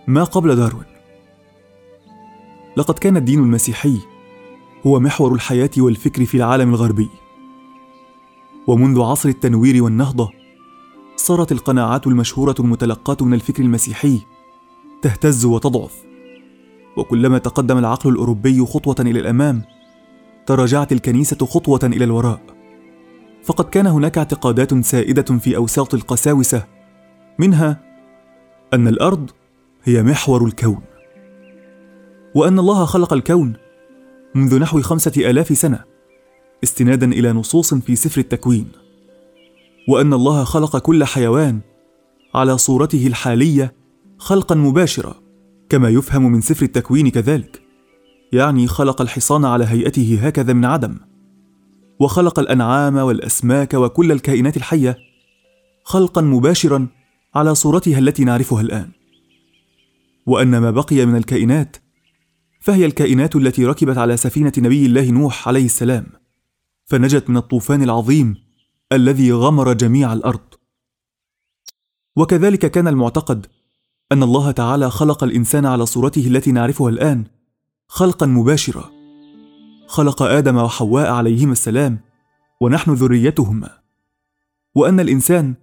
ما 0.08 0.24
قبل 0.24 0.56
داروين؟ 0.56 0.86
لقد 2.78 3.00
كان 3.00 3.18
الدين 3.18 3.40
المسيحي 3.40 4.00
هو 4.88 5.00
محور 5.00 5.34
الحياة 5.34 5.70
والفكر 5.78 6.26
في 6.26 6.38
العالم 6.38 6.70
الغربي. 6.70 7.10
ومنذ 8.68 9.02
عصر 9.02 9.30
التنوير 9.30 9.84
والنهضة 9.84 10.30
صارت 11.16 11.52
القناعات 11.52 12.08
المشهورة 12.08 12.56
المتلقاة 12.60 13.18
من 13.22 13.34
الفكر 13.34 13.64
المسيحي 13.64 14.20
تهتز 15.02 15.46
وتضعف. 15.46 15.94
وكلما 16.98 17.38
تقدم 17.38 17.78
العقل 17.78 18.10
الأوروبي 18.10 18.66
خطوة 18.66 18.96
إلى 19.00 19.20
الأمام 19.20 19.62
تراجعت 20.46 20.92
الكنيسة 20.92 21.46
خطوة 21.46 21.80
إلى 21.84 22.04
الوراء. 22.04 22.42
فقد 23.44 23.66
كان 23.66 23.88
هناك 23.88 24.18
اعتقادات 24.18 24.86
سائدة 24.86 25.38
في 25.38 25.56
أوساط 25.56 25.94
القساوسة 25.94 26.66
منها 27.40 27.82
أن 28.74 28.88
الأرض 28.88 29.30
هي 29.84 30.04
محور 30.04 30.46
الكون 30.46 30.82
وأن 32.36 32.60
الله 32.60 32.86
خلق 32.86 33.14
الكون 33.14 33.54
منذ 34.36 34.60
نحو 34.60 34.82
خمسة 34.82 35.30
آلاف 35.30 35.58
سنة 35.58 35.84
استنادا 36.64 37.12
إلى 37.12 37.32
نصوص 37.32 37.74
في 37.74 37.96
سفر 37.96 38.22
التكوين. 38.22 38.68
وأن 39.88 40.14
الله 40.14 40.44
خلق 40.44 40.78
كل 40.78 41.04
حيوان 41.04 41.60
على 42.36 42.58
صورته 42.58 43.08
الحالية 43.08 43.74
خلقا 44.18 44.56
مباشرا 44.56 45.16
كما 45.70 45.90
يفهم 45.90 46.32
من 46.32 46.42
سفر 46.42 46.66
التكوين 46.66 47.10
كذلك. 47.10 47.62
يعني 48.32 48.68
خلق 48.68 49.02
الحصان 49.02 49.46
على 49.46 49.66
هيئته 49.66 50.20
هكذا 50.22 50.54
من 50.54 50.66
عدم. 50.66 50.98
وخلق 52.00 52.40
الأنعام 52.40 52.96
والأسماك 52.98 53.74
وكل 53.74 54.12
الكائنات 54.12 54.58
الحية 54.58 54.98
خلقا 55.84 56.22
مباشرا 56.22 56.88
على 57.36 57.56
صورتها 57.56 58.00
التي 58.00 58.24
نعرفها 58.24 58.62
الآن. 58.62 58.90
وأن 60.26 60.58
ما 60.58 60.72
بقي 60.72 61.06
من 61.06 61.16
الكائنات 61.16 61.78
فهي 62.60 62.86
الكائنات 62.86 63.36
التي 63.36 63.66
ركبت 63.66 63.98
على 63.98 64.18
سفينة 64.18 64.54
نبي 64.58 64.86
الله 64.86 65.12
نوح 65.12 65.48
عليه 65.48 65.66
السلام. 65.66 66.06
فنجت 66.86 67.30
من 67.30 67.38
الطوفان 67.38 67.84
العظيم 67.84 68.36
الذي 68.92 69.32
غمر 69.32 69.74
جميع 69.74 70.14
الأرض. 70.14 70.40
وكذلك 72.16 72.72
كان 72.72 72.88
المعتقد 72.88 73.48
أن 74.12 74.24
الله 74.24 74.52
تعالى 74.52 74.90
خلق 74.90 75.24
الإنسان 75.24 75.66
على 75.66 75.86
صورته 75.86 76.28
التي 76.28 76.52
نعرفها 76.52 76.90
الآن 76.90 77.26
خلقا 77.88 78.26
مباشرا. 78.26 78.92
خلق 79.88 80.22
آدم 80.22 80.58
وحواء 80.58 81.12
عليهما 81.12 81.52
السلام 81.52 82.00
ونحن 82.62 82.92
ذريتهما. 82.92 83.70
وأن 84.76 85.00
الإنسان 85.00 85.56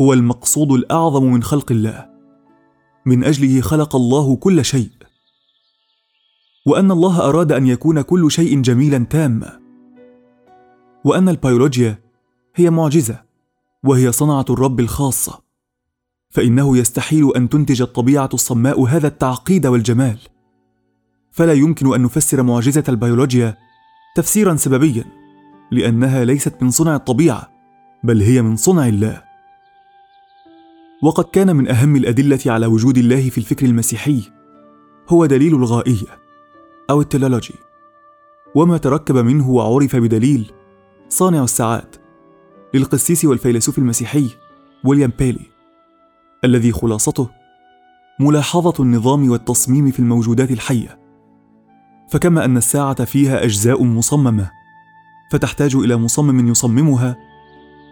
هو 0.00 0.12
المقصود 0.12 0.72
الأعظم 0.72 1.24
من 1.24 1.42
خلق 1.42 1.72
الله. 1.72 2.10
من 3.06 3.24
أجله 3.24 3.60
خلق 3.60 3.96
الله 3.96 4.36
كل 4.36 4.64
شيء. 4.64 5.01
وأن 6.66 6.90
الله 6.90 7.28
أراد 7.28 7.52
أن 7.52 7.66
يكون 7.66 8.02
كل 8.02 8.30
شيء 8.30 8.60
جميلا 8.60 9.06
تاما. 9.10 9.60
وأن 11.04 11.28
البيولوجيا 11.28 11.98
هي 12.54 12.70
معجزة 12.70 13.22
وهي 13.84 14.12
صنعة 14.12 14.44
الرب 14.50 14.80
الخاصة. 14.80 15.42
فإنه 16.30 16.76
يستحيل 16.76 17.32
أن 17.36 17.48
تنتج 17.48 17.82
الطبيعة 17.82 18.30
الصماء 18.34 18.82
هذا 18.82 19.06
التعقيد 19.06 19.66
والجمال. 19.66 20.18
فلا 21.30 21.52
يمكن 21.52 21.94
أن 21.94 22.02
نفسر 22.02 22.42
معجزة 22.42 22.84
البيولوجيا 22.88 23.56
تفسيرا 24.16 24.56
سببيا 24.56 25.04
لأنها 25.70 26.24
ليست 26.24 26.62
من 26.62 26.70
صنع 26.70 26.96
الطبيعة 26.96 27.50
بل 28.04 28.22
هي 28.22 28.42
من 28.42 28.56
صنع 28.56 28.88
الله. 28.88 29.22
وقد 31.02 31.24
كان 31.24 31.56
من 31.56 31.68
أهم 31.68 31.96
الأدلة 31.96 32.40
على 32.46 32.66
وجود 32.66 32.98
الله 32.98 33.30
في 33.30 33.38
الفكر 33.38 33.66
المسيحي 33.66 34.22
هو 35.08 35.26
دليل 35.26 35.54
الغائية. 35.54 36.22
أو 36.90 37.00
التلولوجي 37.00 37.54
وما 38.54 38.76
تركب 38.76 39.16
منه 39.16 39.50
وعرف 39.50 39.96
بدليل 39.96 40.52
صانع 41.08 41.44
الساعات 41.44 41.96
للقسيس 42.74 43.24
والفيلسوف 43.24 43.78
المسيحي 43.78 44.30
ويليام 44.84 45.12
بيلي 45.18 45.46
الذي 46.44 46.72
خلاصته 46.72 47.28
ملاحظة 48.20 48.74
النظام 48.80 49.30
والتصميم 49.30 49.90
في 49.90 49.98
الموجودات 49.98 50.50
الحية. 50.50 50.98
فكما 52.10 52.44
أن 52.44 52.56
الساعة 52.56 53.04
فيها 53.04 53.44
أجزاء 53.44 53.84
مصممة 53.84 54.50
فتحتاج 55.32 55.76
إلى 55.76 55.96
مصمم 55.96 56.48
يصممها 56.48 57.16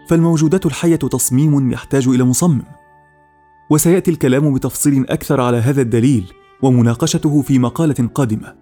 فالموجودات 0.07 0.65
الحية 0.65 0.95
تصميم 0.95 1.71
يحتاج 1.71 2.07
إلى 2.07 2.23
مصمم. 2.23 2.63
وسيأتي 3.69 4.11
الكلام 4.11 4.53
بتفصيل 4.53 5.05
أكثر 5.09 5.41
على 5.41 5.57
هذا 5.57 5.81
الدليل 5.81 6.33
ومناقشته 6.61 7.41
في 7.41 7.59
مقالة 7.59 8.09
قادمة. 8.13 8.60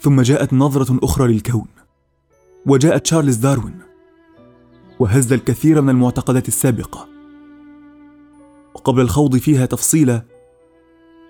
ثم 0.00 0.20
جاءت 0.20 0.52
نظرة 0.52 0.98
أخرى 1.02 1.32
للكون 1.32 1.66
وجاء 2.66 2.98
تشارلز 2.98 3.36
داروين 3.36 3.78
وهز 5.00 5.32
الكثير 5.32 5.80
من 5.80 5.88
المعتقدات 5.88 6.48
السابقة. 6.48 7.08
وقبل 8.74 9.00
الخوض 9.00 9.36
فيها 9.36 9.66
تفصيلا 9.66 10.22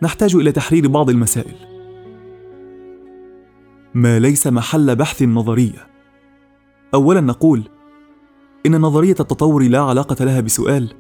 نحتاج 0.03 0.37
إلى 0.37 0.53
تحرير 0.53 0.89
بعض 0.89 1.11
المسائل. 1.11 1.55
ما 3.95 4.19
ليس 4.19 4.47
محل 4.47 4.97
بحث 4.97 5.23
نظريه 5.23 5.87
اولا 6.95 7.21
نقول 7.21 7.63
إن 8.67 8.81
نظرية 8.81 9.17
التطور 9.21 9.63
لا 9.63 9.81
علاقة 9.81 10.25
لها 10.25 10.41
بسؤال 10.41 10.95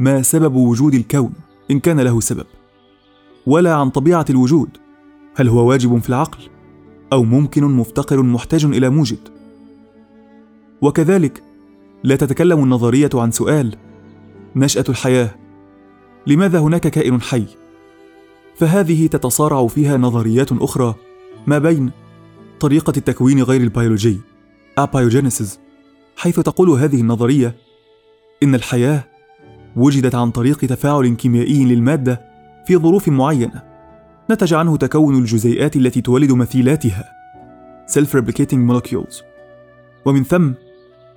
ما 0.00 0.22
سبب 0.22 0.54
وجود 0.54 0.94
الكون 0.94 1.32
إن 1.70 1.80
كان 1.80 2.00
له 2.00 2.20
سبب 2.20 2.46
ولا 3.46 3.74
عن 3.74 3.90
طبيعة 3.90 4.24
الوجود. 4.30 4.68
هل 5.36 5.48
هو 5.48 5.68
واجب 5.68 5.98
في 5.98 6.08
العقل؟ 6.08 6.59
أو 7.12 7.24
ممكن 7.24 7.64
مفتقر 7.64 8.22
محتاج 8.22 8.64
إلى 8.64 8.90
موجد 8.90 9.28
وكذلك 10.82 11.42
لا 12.04 12.16
تتكلم 12.16 12.64
النظرية 12.64 13.10
عن 13.14 13.30
سؤال 13.30 13.76
نشأة 14.56 14.84
الحياة. 14.88 15.30
لماذا 16.26 16.58
هناك 16.58 16.80
كائن 16.80 17.20
حي؟ 17.20 17.46
فهذه 18.56 19.06
تتصارع 19.06 19.66
فيها 19.66 19.96
نظريات 19.96 20.52
أخرى 20.52 20.94
ما 21.46 21.58
بين 21.58 21.90
طريقة 22.60 22.92
التكوين 22.96 23.42
غير 23.42 23.60
البيولوجي 23.60 24.20
abiogenesis 24.78 25.58
حيث 26.16 26.40
تقول 26.40 26.70
هذه 26.70 27.00
النظرية 27.00 27.56
إن 28.42 28.54
الحياة 28.54 29.04
وجدت 29.76 30.14
عن 30.14 30.30
طريق 30.30 30.58
تفاعل 30.58 31.08
كيميائي 31.08 31.64
للمادة 31.64 32.20
في 32.66 32.76
ظروف 32.76 33.08
معينة. 33.08 33.69
نتج 34.30 34.54
عنه 34.54 34.76
تكون 34.76 35.18
الجزيئات 35.18 35.76
التي 35.76 36.00
تولد 36.00 36.32
مثيلاتها 36.32 37.12
self-replicating 37.90 38.70
molecules. 38.70 39.22
ومن 40.04 40.24
ثم 40.24 40.52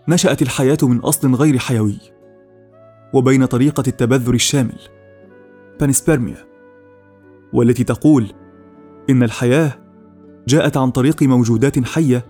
نشأت 0.08 0.42
الحياة 0.42 0.78
من 0.84 0.98
أصل 0.98 1.36
غير 1.36 1.58
حيوي 1.58 1.98
وبين 3.14 3.46
طريقة 3.46 3.84
التبذر 3.88 4.34
الشامل 4.34 4.80
بانسبرميا 5.80 6.38
والتي 7.54 7.84
تقول 7.84 8.28
إن 9.10 9.24
الحياة 9.24 9.72
جاءت 10.48 10.78
عن 10.78 10.92
طريق 10.92 11.24
موجودات 11.24 11.86
حية 11.86 12.26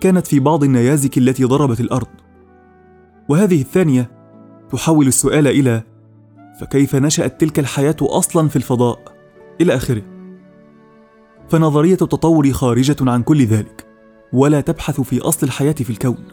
كانت 0.00 0.26
في 0.26 0.40
بعض 0.40 0.64
النيازك 0.64 1.18
التي 1.18 1.44
ضربت 1.44 1.80
الأرض. 1.80 2.08
وهذه 3.28 3.60
الثانية 3.60 4.10
تحول 4.72 5.06
السؤال 5.06 5.46
إلى 5.46 5.82
فكيف 6.60 6.96
نشأت 6.96 7.40
تلك 7.40 7.58
الحياة 7.58 7.96
أصلا 8.02 8.48
في 8.48 8.56
الفضاء؟ 8.56 9.14
إلى 9.60 9.74
آخره. 9.74 10.13
فنظرية 11.48 11.98
التطور 12.02 12.52
خارجة 12.52 12.96
عن 13.00 13.22
كل 13.22 13.44
ذلك 13.44 13.86
ولا 14.32 14.60
تبحث 14.60 15.00
في 15.00 15.20
أصل 15.20 15.46
الحياة 15.46 15.72
في 15.72 15.90
الكون. 15.90 16.24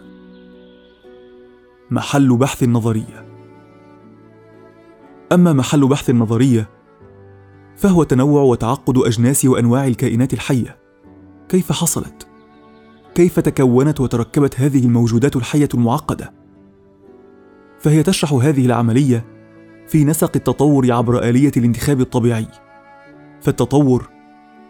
محل 1.92 2.38
بحث 2.38 2.64
النظرية. 2.64 3.26
أما 5.32 5.54
محل 5.54 5.88
بحث 5.88 6.10
النظرية 6.10 6.70
فهو 7.76 8.04
تنوع 8.04 8.42
وتعقد 8.42 8.98
أجناس 8.98 9.46
وأنواع 9.46 9.88
الكائنات 9.88 10.34
الحية. 10.34 10.78
كيف 11.50 11.72
حصلت؟ 11.72 12.28
كيف 13.16 13.40
تكونت 13.40 14.02
وتركبت 14.02 14.60
هذه 14.60 14.86
الموجودات 14.86 15.36
الحية 15.36 15.70
المعقدة؟ 15.74 16.34
فهي 17.80 18.04
تشرح 18.04 18.34
هذه 18.34 18.66
العملية 18.66 19.26
في 19.88 20.04
نسق 20.04 20.32
التطور 20.36 20.92
عبر 20.92 21.24
آلية 21.24 21.52
الانتخاب 21.58 22.02
الطبيعي. 22.02 22.48
فالتطور 23.42 24.10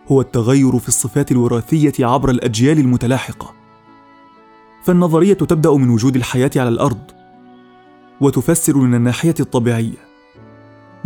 هو 0.08 0.22
التغير 0.22 0.80
في 0.80 0.88
الصفات 0.88 1.32
الوراثية 1.32 1.94
عبر 2.00 2.30
الأجيال 2.30 2.80
المتلاحقة. 2.80 3.54
فالنظرية 4.84 5.34
تبدأ 5.34 5.74
من 5.74 5.90
وجود 5.90 6.16
الحياة 6.16 6.52
على 6.56 6.70
الأرض 6.70 7.02
وتفسر 8.22 8.78
من 8.78 8.96
الناحية 8.96 9.36
الطبيعية. 9.40 10.12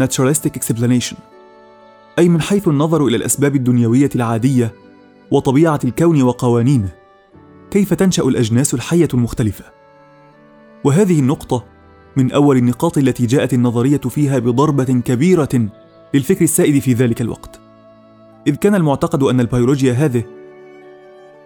Naturalistic 0.02 0.60
explanation 0.60 1.16
أي 2.20 2.30
من 2.30 2.42
حيث 2.42 2.68
النظر 2.68 3.06
إلى 3.08 3.18
الأسباب 3.18 3.56
الدنيوية 3.56 4.10
العادية 4.16 4.74
وطبيعة 5.32 5.80
الكون 5.84 6.22
وقوانينه 6.22 6.90
كيف 7.72 7.94
تنشأ 7.94 8.24
الأجناس 8.24 8.74
الحية 8.74 9.08
المختلفة. 9.14 9.66
وهذه 10.84 11.20
النقطة 11.20 11.66
من 12.18 12.32
أول 12.32 12.58
النقاط 12.58 12.98
التي 12.98 13.26
جاءت 13.26 13.54
النظرية 13.54 13.98
فيها 13.98 14.40
بضربة 14.40 15.02
كبيرة 15.06 15.70
للفكر 16.14 16.44
السائد 16.44 16.80
في 16.80 16.94
ذلك 16.94 17.22
الوقت. 17.22 17.65
إذ 18.48 18.56
كان 18.56 18.76
المعتقد 18.76 19.24
أن 19.24 19.40
البيولوجيا 19.40 19.94
هذه 19.94 20.24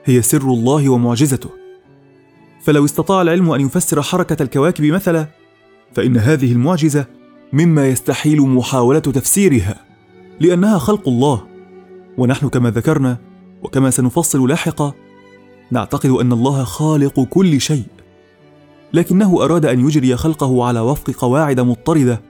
هي 0.05 0.21
سر 0.21 0.41
الله 0.41 0.89
ومعجزته. 0.89 1.49
فلو 2.63 2.85
استطاع 2.85 3.21
العلم 3.21 3.51
أن 3.51 3.61
يفسر 3.61 4.01
حركة 4.01 4.43
الكواكب 4.43 4.85
مثلا 4.85 5.27
فإن 5.95 6.17
هذه 6.17 6.51
المعجزة 6.51 7.05
مما 7.53 7.87
يستحيل 7.87 8.41
محاولة 8.41 8.99
تفسيرها 8.99 9.75
لأنها 10.39 10.77
خلق 10.77 11.07
الله. 11.07 11.47
ونحن 12.17 12.49
كما 12.49 12.69
ذكرنا 12.69 13.17
وكما 13.63 13.89
سنفصل 13.89 14.49
لاحقا 14.49 14.93
نعتقد 15.71 16.09
أن 16.09 16.31
الله 16.31 16.63
خالق 16.63 17.19
كل 17.19 17.61
شيء. 17.61 17.85
لكنه 18.93 19.43
أراد 19.43 19.65
أن 19.65 19.87
يجري 19.87 20.15
خلقه 20.15 20.65
على 20.65 20.79
وفق 20.79 21.11
قواعد 21.11 21.59
مضطردة 21.59 22.21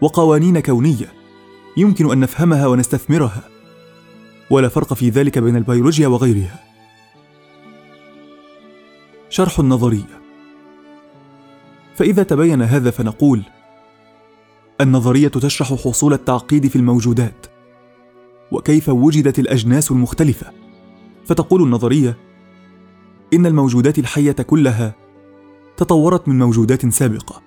وقوانين 0.00 0.60
كونية. 0.60 1.12
يمكن 1.76 2.10
أن 2.10 2.20
نفهمها 2.20 2.66
ونستثمرها. 2.66 3.51
ولا 4.52 4.68
فرق 4.68 4.94
في 4.94 5.08
ذلك 5.08 5.38
بين 5.38 5.56
البيولوجيا 5.56 6.08
وغيرها. 6.08 6.60
شرح 9.28 9.58
النظرية. 9.58 10.22
فإذا 11.94 12.22
تبين 12.22 12.62
هذا 12.62 12.90
فنقول 12.90 13.42
النظرية 14.80 15.28
تشرح 15.28 15.74
حصول 15.74 16.12
التعقيد 16.12 16.66
في 16.66 16.76
الموجودات 16.76 17.46
وكيف 18.50 18.88
وجدت 18.88 19.38
الأجناس 19.38 19.90
المختلفة. 19.90 20.46
فتقول 21.26 21.62
النظرية 21.62 22.16
إن 23.34 23.46
الموجودات 23.46 23.98
الحية 23.98 24.32
كلها 24.32 24.94
تطورت 25.76 26.28
من 26.28 26.38
موجودات 26.38 26.86
سابقة. 26.86 27.42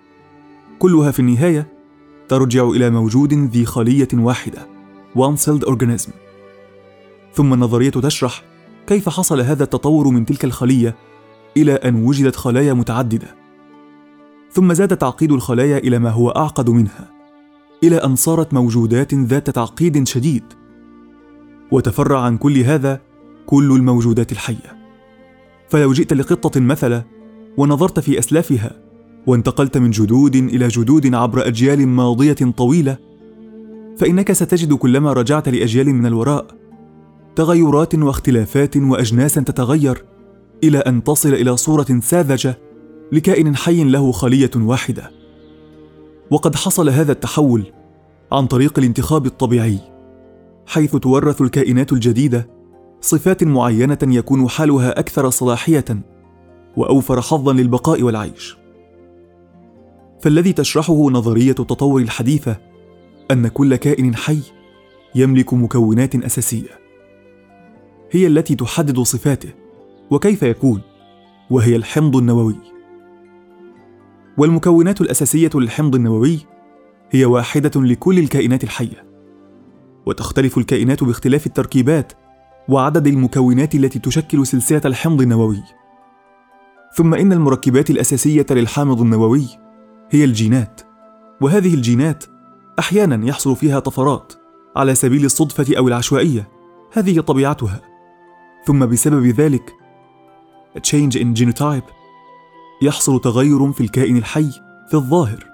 كلها 0.79 1.11
في 1.11 1.19
النهاية 1.19 1.67
ترجع 2.27 2.69
إلى 2.69 2.89
موجود 2.89 3.33
ذي 3.33 3.65
خلية 3.65 4.07
واحدة 4.13 4.67
one 5.17 5.37
celled 5.37 5.65
organism. 5.65 6.24
ثم 7.35 7.53
النظريه 7.53 7.89
تشرح 7.89 8.43
كيف 8.87 9.09
حصل 9.09 9.41
هذا 9.41 9.63
التطور 9.63 10.07
من 10.09 10.25
تلك 10.25 10.45
الخلية 10.45 10.95
إلى 11.57 11.73
أن 11.73 12.05
وجدت 12.05 12.35
خلايا 12.35 12.73
متعددة. 12.73 13.35
ثم 14.51 14.73
زاد 14.73 14.97
تعقيد 14.97 15.31
الخلايا 15.31 15.77
إلى 15.77 15.99
ما 15.99 16.09
هو 16.09 16.29
أعقد 16.29 16.69
منها 16.69 17.11
إلى 17.83 17.95
أن 17.95 18.15
صارت 18.15 18.53
موجودات 18.53 19.13
ذات 19.13 19.49
تعقيد 19.49 20.07
شديد. 20.07 20.43
وتفرع 21.71 22.19
عن 22.19 22.37
كل 22.37 22.57
هذا 22.57 23.01
كل 23.45 23.71
الموجودات 23.71 24.31
الحية. 24.31 24.85
فلو 25.69 25.93
جئت 25.93 26.13
لقطة 26.13 26.59
مثلا 26.59 27.03
ونظرت 27.57 27.99
في 27.99 28.19
أسلافها 28.19 28.71
وانتقلت 29.27 29.77
من 29.77 29.91
جدود 29.91 30.35
إلى 30.35 30.67
جدود 30.67 31.15
عبر 31.15 31.47
أجيال 31.47 31.87
ماضية 31.87 32.51
طويلة 32.57 32.97
فإنك 33.97 34.31
ستجد 34.31 34.73
كلما 34.73 35.13
رجعت 35.13 35.49
لأجيال 35.49 35.93
من 35.95 36.05
الوراء 36.05 36.64
تغيرات 37.35 37.95
واختلافات 37.95 38.77
واجناسا 38.77 39.41
تتغير 39.41 40.05
إلى 40.63 40.77
أن 40.77 41.03
تصل 41.03 41.33
إلى 41.33 41.57
صورة 41.57 41.99
ساذجة 42.01 42.57
لكائن 43.11 43.55
حي 43.55 43.83
له 43.83 44.11
خلية 44.11 44.51
واحدة. 44.55 45.11
وقد 46.31 46.55
حصل 46.55 46.89
هذا 46.89 47.11
التحول 47.11 47.63
عن 48.31 48.47
طريق 48.47 48.79
الانتخاب 48.79 49.25
الطبيعي 49.25 49.79
حيث 50.67 50.95
تورث 50.95 51.41
الكائنات 51.41 51.93
الجديدة 51.93 52.47
صفات 53.01 53.43
معينة 53.43 53.97
يكون 54.03 54.49
حالها 54.49 54.99
أكثر 54.99 55.29
صلاحية 55.29 55.85
وأوفر 56.77 57.21
حظا 57.21 57.53
للبقاء 57.53 58.03
والعيش. 58.03 58.57
فالذي 60.21 60.53
تشرحه 60.53 61.09
نظرية 61.09 61.55
التطور 61.59 62.01
الحديثة 62.01 62.57
أن 63.31 63.47
كل 63.47 63.75
كائن 63.75 64.15
حي 64.15 64.39
يملك 65.15 65.53
مكونات 65.53 66.15
أساسية. 66.15 66.84
هي 68.15 68.27
التي 68.27 68.55
تحدد 68.55 68.99
صفاته 68.99 69.49
وكيف 70.11 70.43
يكون 70.43 70.81
وهي 71.49 71.75
الحمض 71.75 72.15
النووي. 72.15 72.55
والمكونات 74.37 75.01
الأساسية 75.01 75.49
للحمض 75.55 75.95
النووي 75.95 76.39
هي 77.11 77.25
واحدة 77.25 77.81
لكل 77.81 78.19
الكائنات 78.19 78.63
الحية 78.63 79.05
وتختلف 80.05 80.57
الكائنات 80.57 81.03
باختلاف 81.03 81.45
التركيبات 81.45 82.13
وعدد 82.69 83.07
المكونات 83.07 83.75
التي 83.75 83.99
تشكل 83.99 84.47
سلسلة 84.47 84.81
الحمض 84.85 85.21
النووي. 85.21 85.63
ثم 86.95 87.13
إن 87.13 87.33
المركبات 87.33 87.89
الأساسية 87.89 88.45
للحامض 88.51 89.01
النووي 89.01 89.47
هي 90.11 90.23
الجينات 90.23 90.81
وهذه 91.41 91.73
الجينات 91.73 92.23
أحيانا 92.79 93.27
يحصل 93.27 93.55
فيها 93.55 93.79
طفرات 93.79 94.33
على 94.75 94.95
سبيل 94.95 95.25
الصدفة 95.25 95.77
أو 95.77 95.87
العشوائية 95.87 96.47
هذه 96.93 97.19
طبيعتها. 97.19 97.94
ثم 98.65 98.85
بسبب 98.85 99.25
ذلك 99.25 99.73
change 100.77 101.15
in 101.15 101.41
genotype 101.41 101.91
يحصل 102.81 103.21
تغير 103.21 103.71
في 103.71 103.81
الكائن 103.81 104.17
الحي 104.17 104.51
في 104.87 104.93
الظاهر 104.93 105.45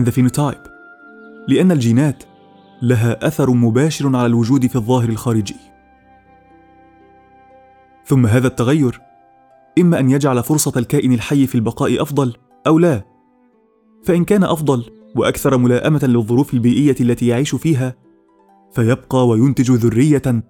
in 0.00 0.02
the 0.02 0.12
phenotype 0.12 0.68
لأن 1.48 1.72
الجينات 1.72 2.22
لها 2.82 3.26
أثر 3.26 3.50
مباشر 3.50 4.16
على 4.16 4.26
الوجود 4.26 4.66
في 4.66 4.76
الظاهر 4.76 5.08
الخارجي. 5.08 5.56
ثم 8.04 8.26
هذا 8.26 8.46
التغير 8.46 9.00
إما 9.78 10.00
أن 10.00 10.10
يجعل 10.10 10.42
فرصة 10.42 10.72
الكائن 10.76 11.12
الحي 11.12 11.46
في 11.46 11.54
البقاء 11.54 12.02
أفضل 12.02 12.36
أو 12.66 12.78
لا 12.78 13.04
فإن 14.04 14.24
كان 14.24 14.44
أفضل 14.44 14.84
وأكثر 15.16 15.56
ملائمة 15.56 16.00
للظروف 16.02 16.54
البيئية 16.54 16.96
التي 17.00 17.26
يعيش 17.26 17.54
فيها 17.54 17.94
فيبقى 18.72 19.28
وينتج 19.28 19.70
ذرية 19.70 20.42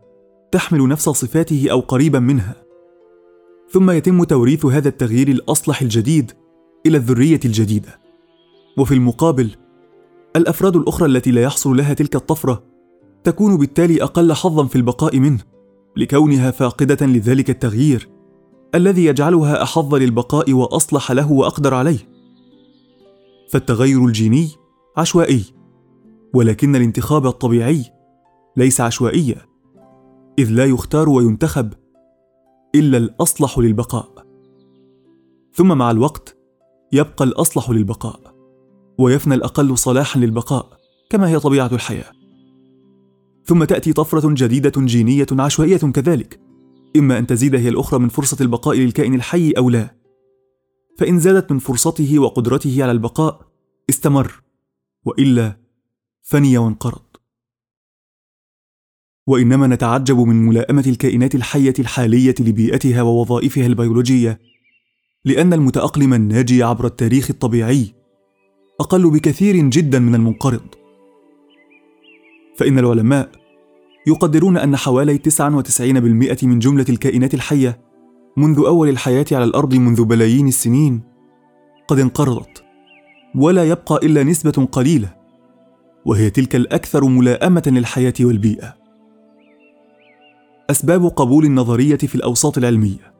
تحمل 0.52 0.88
نفس 0.88 1.08
صفاته 1.08 1.66
أو 1.70 1.80
قريبا 1.80 2.18
منها. 2.18 2.54
ثم 3.70 3.90
يتم 3.90 4.24
توريث 4.24 4.66
هذا 4.66 4.88
التغيير 4.88 5.28
الأصلح 5.28 5.82
الجديد 5.82 6.32
إلى 6.86 6.96
الذرية 6.96 7.40
الجديدة. 7.44 8.00
وفي 8.78 8.94
المقابل 8.94 9.50
الأفراد 10.36 10.76
الأخرى 10.76 11.08
التي 11.08 11.30
لا 11.30 11.42
يحصل 11.42 11.76
لها 11.76 11.94
تلك 11.94 12.16
الطفرة 12.16 12.62
تكون 13.24 13.56
بالتالي 13.56 14.02
أقل 14.02 14.32
حظا 14.32 14.66
في 14.66 14.76
البقاء 14.76 15.18
منه 15.18 15.38
لكونها 15.96 16.50
فاقدة 16.50 17.06
لذلك 17.06 17.50
التغيير 17.50 18.08
الذي 18.74 19.04
يجعلها 19.04 19.62
أحظ 19.62 19.94
للبقاء 19.94 20.52
وأصلح 20.52 21.12
له 21.12 21.32
وأقدر 21.32 21.74
عليه. 21.74 21.98
فالتغير 23.50 24.04
الجيني 24.06 24.48
عشوائي 24.96 25.44
ولكن 26.34 26.76
الانتخاب 26.76 27.26
الطبيعي 27.26 27.84
ليس 28.56 28.80
عشوائيا. 28.80 29.45
إذ 30.38 30.50
لا 30.50 30.64
يختار 30.64 31.08
وينتخب 31.08 31.72
إلا 32.74 32.98
الأصلح 32.98 33.58
للبقاء. 33.58 34.26
ثم 35.54 35.78
مع 35.78 35.90
الوقت 35.90 36.36
يبقى 36.92 37.24
الأصلح 37.24 37.70
للبقاء 37.70 38.34
ويفنى 38.98 39.34
الأقل 39.34 39.78
صلاحا 39.78 40.20
للبقاء 40.20 40.78
كما 41.10 41.28
هي 41.28 41.38
طبيعة 41.38 41.70
الحياة. 41.72 42.12
ثم 43.44 43.64
تأتي 43.64 43.92
طفرة 43.92 44.34
جديدة 44.34 44.72
جينية 44.76 45.26
عشوائية 45.32 45.76
كذلك. 45.76 46.40
إما 46.96 47.18
أن 47.18 47.26
تزيد 47.26 47.54
هي 47.54 47.68
الأخرى 47.68 48.00
من 48.00 48.08
فرصة 48.08 48.36
البقاء 48.40 48.76
للكائن 48.76 49.14
الحي 49.14 49.50
أو 49.50 49.70
لا. 49.70 49.94
فإن 50.98 51.18
زادت 51.18 51.52
من 51.52 51.58
فرصته 51.58 52.18
وقدرته 52.18 52.82
على 52.82 52.92
البقاء 52.92 53.40
استمر 53.90 54.42
وإلا 55.04 55.56
فني 56.22 56.58
وانقرض. 56.58 57.05
وإنما 59.26 59.66
نتعجب 59.66 60.18
من 60.18 60.46
ملائمة 60.46 60.84
الكائنات 60.86 61.34
الحية 61.34 61.74
الحالية 61.78 62.34
لبيئتها 62.40 63.02
ووظائفها 63.02 63.66
البيولوجية 63.66 64.40
لأن 65.24 65.52
المتأقلم 65.52 66.14
الناجي 66.14 66.62
عبر 66.62 66.86
التاريخ 66.86 67.30
الطبيعي 67.30 67.94
أقل 68.80 69.10
بكثير 69.10 69.56
جدا 69.56 69.98
من 69.98 70.14
المنقرض. 70.14 70.66
فإن 72.56 72.78
العلماء 72.78 73.30
يقدرون 74.06 74.56
أن 74.56 74.76
حوالي 74.76 75.18
99% 75.18 76.44
من 76.44 76.58
جملة 76.58 76.84
الكائنات 76.88 77.34
الحية 77.34 77.80
منذ 78.36 78.58
أول 78.66 78.88
الحياة 78.88 79.26
على 79.32 79.44
الأرض 79.44 79.74
منذ 79.74 80.04
بلايين 80.04 80.48
السنين 80.48 81.02
قد 81.88 81.98
انقرضت 81.98 82.64
ولا 83.34 83.64
يبقى 83.64 83.96
إلا 84.02 84.22
نسبة 84.22 84.68
قليلة 84.72 85.14
وهي 86.04 86.30
تلك 86.30 86.56
الأكثر 86.56 87.04
ملائمة 87.04 87.62
للحياة 87.66 88.14
والبيئة. 88.20 88.85
أسباب 90.70 91.06
قبول 91.06 91.44
النظرية 91.44 91.96
في 91.96 92.14
الأوساط 92.14 92.58
العلمية. 92.58 93.14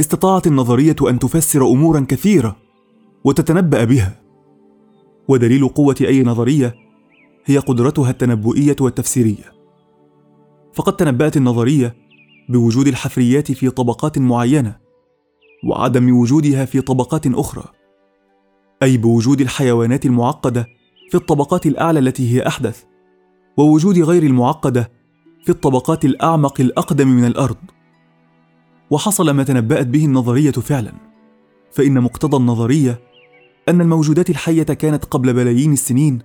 استطاعت 0.00 0.46
النظرية 0.46 0.96
أن 1.08 1.18
تفسر 1.18 1.66
امورا 1.66 2.06
كثيرة 2.08 2.56
وتتنبأ 3.24 3.84
بها. 3.84 4.20
ودليل 5.28 5.68
قوة 5.68 5.96
أي 6.00 6.22
نظرية 6.22 6.74
هي 7.44 7.58
قدرتها 7.58 8.10
التنبؤية 8.10 8.76
والتفسيرية. 8.80 9.52
فقد 10.74 10.96
تنبأت 10.96 11.36
النظرية 11.36 11.96
بوجود 12.48 12.86
الحفريات 12.86 13.52
في 13.52 13.70
طبقات 13.70 14.18
معينة 14.18 14.76
وعدم 15.64 16.18
وجودها 16.18 16.64
في 16.64 16.80
طبقات 16.80 17.26
أخرى 17.26 17.64
أي 18.82 18.96
بوجود 18.96 19.40
الحيوانات 19.40 20.06
المعقدة 20.06 20.66
في 21.10 21.14
الطبقات 21.14 21.66
الأعلى 21.66 21.98
التي 21.98 22.34
هي 22.34 22.46
أحدث 22.46 22.84
ووجود 23.56 23.98
غير 23.98 24.22
المعقدة 24.22 24.95
في 25.46 25.52
الطبقات 25.52 26.04
الأعمق 26.04 26.60
الأقدم 26.60 27.08
من 27.08 27.24
الأرض. 27.24 27.56
وحصل 28.90 29.30
ما 29.30 29.44
تنبأت 29.44 29.86
به 29.86 30.04
النظرية 30.04 30.50
فعلا. 30.50 30.92
فإن 31.72 32.00
مقتضى 32.00 32.36
النظرية 32.36 33.00
أن 33.68 33.80
الموجودات 33.80 34.30
الحية 34.30 34.62
كانت 34.62 35.04
قبل 35.04 35.32
بلايين 35.32 35.72
السنين 35.72 36.18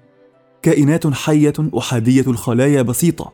كائنات 0.62 1.08
حية 1.08 1.54
أحادية 1.78 2.24
الخلايا 2.28 2.82
بسيطة. 2.82 3.34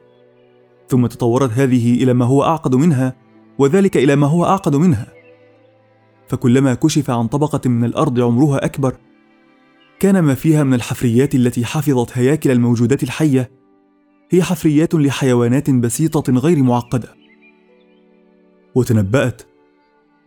ثم 0.88 1.08
تطورت 1.08 1.52
هذه 1.52 2.04
إلى 2.04 2.13
ما 2.13 2.26
هو 2.26 2.43
أعقد 2.43 2.76
منها 2.76 3.15
وذلك 3.58 3.97
إلى 3.97 4.15
ما 4.15 4.28
هو 4.28 4.45
أعقد 4.45 4.76
منها. 4.76 5.08
فكلما 6.28 6.73
كشف 6.73 7.10
عن 7.10 7.28
طبقة 7.28 7.69
من 7.69 7.84
الأرض 7.84 8.19
عمرها 8.19 8.65
أكبر 8.65 8.95
كان 10.00 10.19
ما 10.19 10.36
فيها 10.36 10.63
من 10.63 10.73
الحفريات 10.73 11.36
التي 11.36 11.65
حفظت 11.65 12.17
هياكل 12.17 12.52
الموجودات 12.52 13.04
الحية 13.04 13.57
هي 14.30 14.44
حفريات 14.44 14.96
لحيوانات 14.96 15.70
بسيطة 15.70 16.34
غير 16.34 16.63
معقدة. 16.63 17.16
وتنبأت 18.76 19.42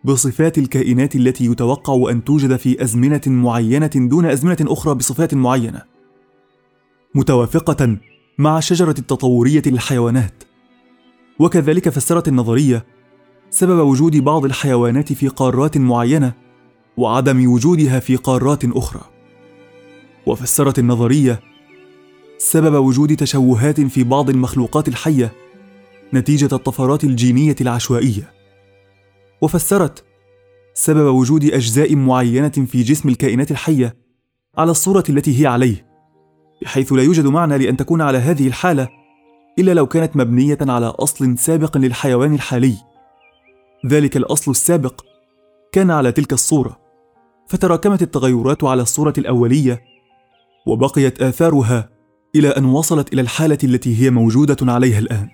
بصفات 0.04 0.58
الكائنات 0.58 1.16
التي 1.16 1.44
يتوقع 1.46 2.10
أن 2.10 2.24
توجد 2.24 2.56
في 2.56 2.82
أزمنة 2.82 3.20
معينة 3.26 3.90
دون 3.94 4.26
أزمنة 4.26 4.56
أخرى 4.62 4.94
بصفات 4.94 5.34
معينة. 5.34 5.82
متوافقة 7.14 7.96
مع 8.38 8.58
الشجرة 8.58 8.94
التطورية 8.98 9.62
للحيوانات. 9.66 10.44
وكذلك 11.38 11.88
فسرت 11.88 12.28
النظرية 12.28 12.86
سبب 13.50 13.78
وجود 13.78 14.16
بعض 14.16 14.44
الحيوانات 14.44 15.12
في 15.12 15.28
قارات 15.28 15.78
معينة 15.78 16.32
وعدم 16.96 17.52
وجودها 17.52 18.00
في 18.00 18.16
قارات 18.16 18.64
أخرى. 18.64 19.02
وفسرت 20.26 20.78
النظرية 20.78 21.49
سبب 22.42 22.74
وجود 22.74 23.16
تشوهات 23.16 23.80
في 23.80 24.04
بعض 24.04 24.30
المخلوقات 24.30 24.88
الحية 24.88 25.32
نتيجة 26.14 26.48
الطفرات 26.52 27.04
الجينية 27.04 27.56
العشوائية. 27.60 28.32
وفسرت 29.42 30.04
سبب 30.74 31.14
وجود 31.14 31.44
أجزاء 31.44 31.96
معينة 31.96 32.48
في 32.48 32.82
جسم 32.82 33.08
الكائنات 33.08 33.50
الحية 33.50 33.96
على 34.58 34.70
الصورة 34.70 35.04
التي 35.08 35.42
هي 35.42 35.46
عليه 35.46 35.86
بحيث 36.62 36.92
لا 36.92 37.02
يوجد 37.02 37.26
معنى 37.26 37.58
لأن 37.58 37.76
تكون 37.76 38.00
على 38.00 38.18
هذه 38.18 38.46
الحالة 38.46 38.88
إلا 39.58 39.74
لو 39.74 39.86
كانت 39.86 40.16
مبنية 40.16 40.58
على 40.60 40.86
أصل 40.86 41.38
سابق 41.38 41.76
للحيوان 41.76 42.34
الحالي. 42.34 42.76
ذلك 43.86 44.16
الأصل 44.16 44.50
السابق 44.50 45.00
كان 45.72 45.90
على 45.90 46.12
تلك 46.12 46.32
الصورة 46.32 46.80
فتراكمت 47.48 48.02
التغيرات 48.02 48.64
على 48.64 48.82
الصورة 48.82 49.14
الأولية 49.18 49.82
وبقيت 50.66 51.22
آثارها 51.22 51.89
إلى 52.36 52.48
أن 52.48 52.64
وصلت 52.64 53.12
إلى 53.12 53.20
الحالة 53.20 53.58
التي 53.64 54.02
هي 54.02 54.10
موجودة 54.10 54.72
عليها 54.72 54.98
الآن. 54.98 55.28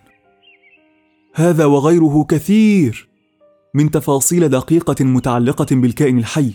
هذا 1.35 1.65
وغيره 1.65 2.25
كثير 2.29 3.09
من 3.75 3.91
تفاصيل 3.91 4.49
دقيقة 4.49 5.05
متعلقة 5.05 5.67
بالكائن 5.71 6.19
الحي. 6.19 6.53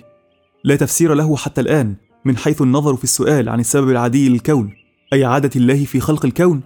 لا 0.64 0.76
تفسير 0.76 1.14
له 1.14 1.36
حتى 1.36 1.62
الآن 1.62 1.96
من 2.26 2.38
حيث 2.38 2.62
النظر 2.62 2.96
في 2.96 3.04
السؤال 3.04 3.50
عن 3.50 3.60
السبب 3.60 3.90
العادي 3.90 4.30
للكون 4.30 4.74
أي 5.14 5.26
عادة 5.26 5.50
الله 5.56 5.86
في 5.86 6.00
خلق 6.00 6.26
الكون 6.26 6.62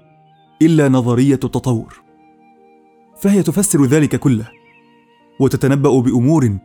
إلا 0.61 0.89
نظرية 0.89 1.39
التطور. 1.43 2.01
فهي 3.21 3.43
تفسر 3.43 3.85
ذلك 3.85 4.15
كله 4.15 4.47
وتتنبأ 5.39 5.99
بأمور 5.99 6.57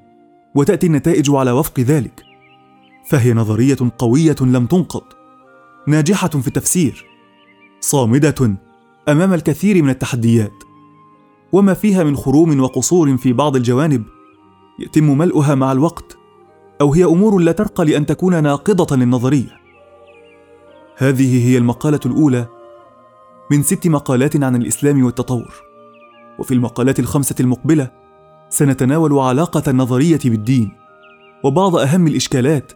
وتأتي 0.54 0.86
النتائج 0.86 1.30
على 1.30 1.50
وفق 1.50 1.80
ذلك. 1.80 2.22
فهي 3.08 3.32
نظرية 3.32 3.78
قوية 3.98 4.36
لم 4.40 4.66
تنقض. 4.66 5.19
ناجحة 5.86 6.28
في 6.28 6.48
التفسير 6.48 7.06
صامدة 7.80 8.56
أمام 9.08 9.32
الكثير 9.32 9.82
من 9.82 9.90
التحديات. 9.90 10.52
وما 11.52 11.74
فيها 11.74 12.04
من 12.04 12.16
خروم 12.16 12.60
وقصور 12.60 13.16
في 13.16 13.32
بعض 13.32 13.56
الجوانب 13.56 14.04
يتم 14.78 15.18
ملؤها 15.18 15.54
مع 15.54 15.72
الوقت 15.72 16.18
أو 16.80 16.92
هي 16.92 17.04
أمور 17.04 17.38
لا 17.38 17.52
ترقى 17.52 17.84
لأن 17.84 18.06
تكون 18.06 18.42
ناقضة 18.42 18.96
للنظرية. 18.96 19.60
هذه 20.96 21.48
هي 21.48 21.58
المقالة 21.58 22.00
الأولى 22.06 22.46
من 23.50 23.62
ست 23.62 23.86
مقالات 23.86 24.42
عن 24.42 24.56
الإسلام 24.56 25.04
والتطور. 25.04 25.54
وفي 26.38 26.54
المقالات 26.54 27.00
الخمسة 27.00 27.34
المقبلة 27.40 27.90
سنتناول 28.48 29.18
علاقة 29.18 29.70
النظرية 29.70 30.20
بالدين 30.24 30.72
وبعض 31.44 31.76
أهم 31.76 32.06
الإشكالات 32.06 32.72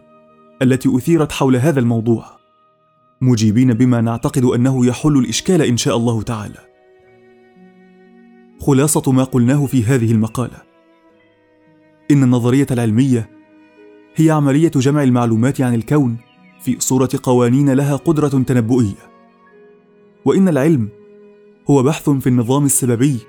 التي 0.61 0.97
أثيرت 0.97 1.31
حول 1.31 1.55
هذا 1.55 1.79
الموضوع. 1.79 2.44
مجيبين 3.25 3.73
بما 3.73 4.01
نعتقد 4.01 4.43
أنه 4.43 4.85
يحل 4.85 5.17
الإشكال 5.17 5.61
إن 5.61 5.77
شاء 5.77 5.97
الله 5.97 6.21
تعالى. 6.21 6.59
خلاصة 8.59 9.11
ما 9.11 9.23
قلناه 9.23 9.65
في 9.65 9.83
هذه 9.83 10.11
المقالة. 10.11 10.57
إن 12.11 12.23
النظرية 12.23 12.67
العلمية 12.71 13.29
هي 14.15 14.31
عملية 14.31 14.71
جمع 14.75 15.03
المعلومات 15.03 15.61
عن 15.61 15.73
الكون 15.73 16.17
في 16.61 16.75
صورة 16.79 17.09
قوانين 17.23 17.69
لها 17.69 17.95
قدرة 17.95 18.27
تنبؤية. 18.27 19.15
وإن 20.25 20.47
العلم 20.47 20.89
هو 21.69 21.83
بحث 21.83 22.09
في 22.09 22.27
النظام 22.27 22.65
السببي 22.65 23.19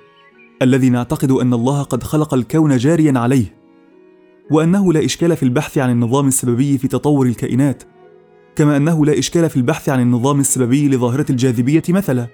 الذي 0.62 0.90
نعتقد 0.90 1.30
أن 1.30 1.52
الله 1.52 1.82
قد 1.82 2.02
خلق 2.02 2.35
الكون 2.35 2.76
جاريا 2.76 3.18
عليه 3.18 3.54
وأنه 4.50 4.92
لا 4.92 5.04
إشكال 5.04 5.37
في 5.37 5.42
البحث 5.42 5.78
عن 5.78 5.90
النظام 5.90 6.28
السببي 6.28 6.78
في 6.78 6.88
تطور 6.88 7.26
الكائنات 7.26 7.82
كما 8.57 8.77
أنه 8.77 9.07
لا 9.07 9.19
إشكال 9.19 9.51
في 9.51 9.57
البحث 9.57 9.88
عن 9.88 10.01
النظام 10.01 10.40
السببي 10.40 10.88
لظاهرة 10.88 11.27
الجاذبية 11.31 11.83
مثلا. 11.88 12.27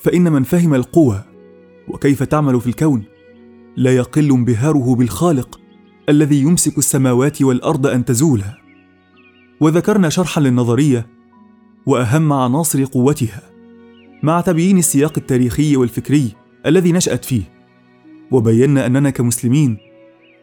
فإن 0.00 0.32
من 0.32 0.42
فهم 0.42 0.74
القوى 0.74 1.22
وكيف 1.88 2.22
تعمل 2.22 2.60
في 2.60 2.66
الكون 2.66 3.04
لا 3.76 3.96
يقل 3.96 4.30
انبهاره 4.30 4.94
بالخالق 4.94 5.60
الذي 6.08 6.40
يمسك 6.40 6.78
السماوات 6.78 7.42
والأرض 7.42 7.86
أن 7.86 8.04
تزولا. 8.04 8.58
وذكرنا 9.60 10.08
شرحا 10.08 10.40
للنظرية 10.40 11.06
وأهم 11.86 12.32
عناصر 12.32 12.84
قوتها 12.84 13.42
مع 14.22 14.40
تبيين 14.40 14.78
السياق 14.78 15.12
التاريخي 15.16 15.76
والفكري 15.76 16.32
الذي 16.66 16.92
نشأت 16.92 17.24
فيه 17.24 17.42
وبينا 18.30 18.86
أننا 18.86 19.10
كمسلمين 19.10 19.78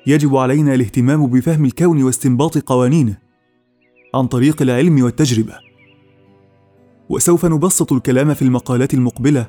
يجب 0.08 0.36
علينا 0.36 0.74
الاهتمام 0.74 1.28
بفهم 1.28 1.66
الكون 1.66 2.04
واستنباط 2.04 2.58
قوانينه. 2.58 3.29
عن 4.16 4.28
طريق 4.28 4.62
العلم 4.62 5.04
والتجربة. 5.04 5.54
وسوف 7.10 7.46
نبسط 7.46 7.94
الكلام 7.94 8.34
في 8.34 8.42
المقالات 8.42 8.94
المقبلة 8.94 9.48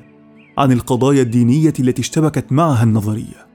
عن 0.57 0.71
القضايا 0.71 1.21
الدينية 1.21 1.73
التي 1.79 2.01
اشتبكت 2.01 2.51
معها 2.51 2.83
النظرية. 2.83 3.50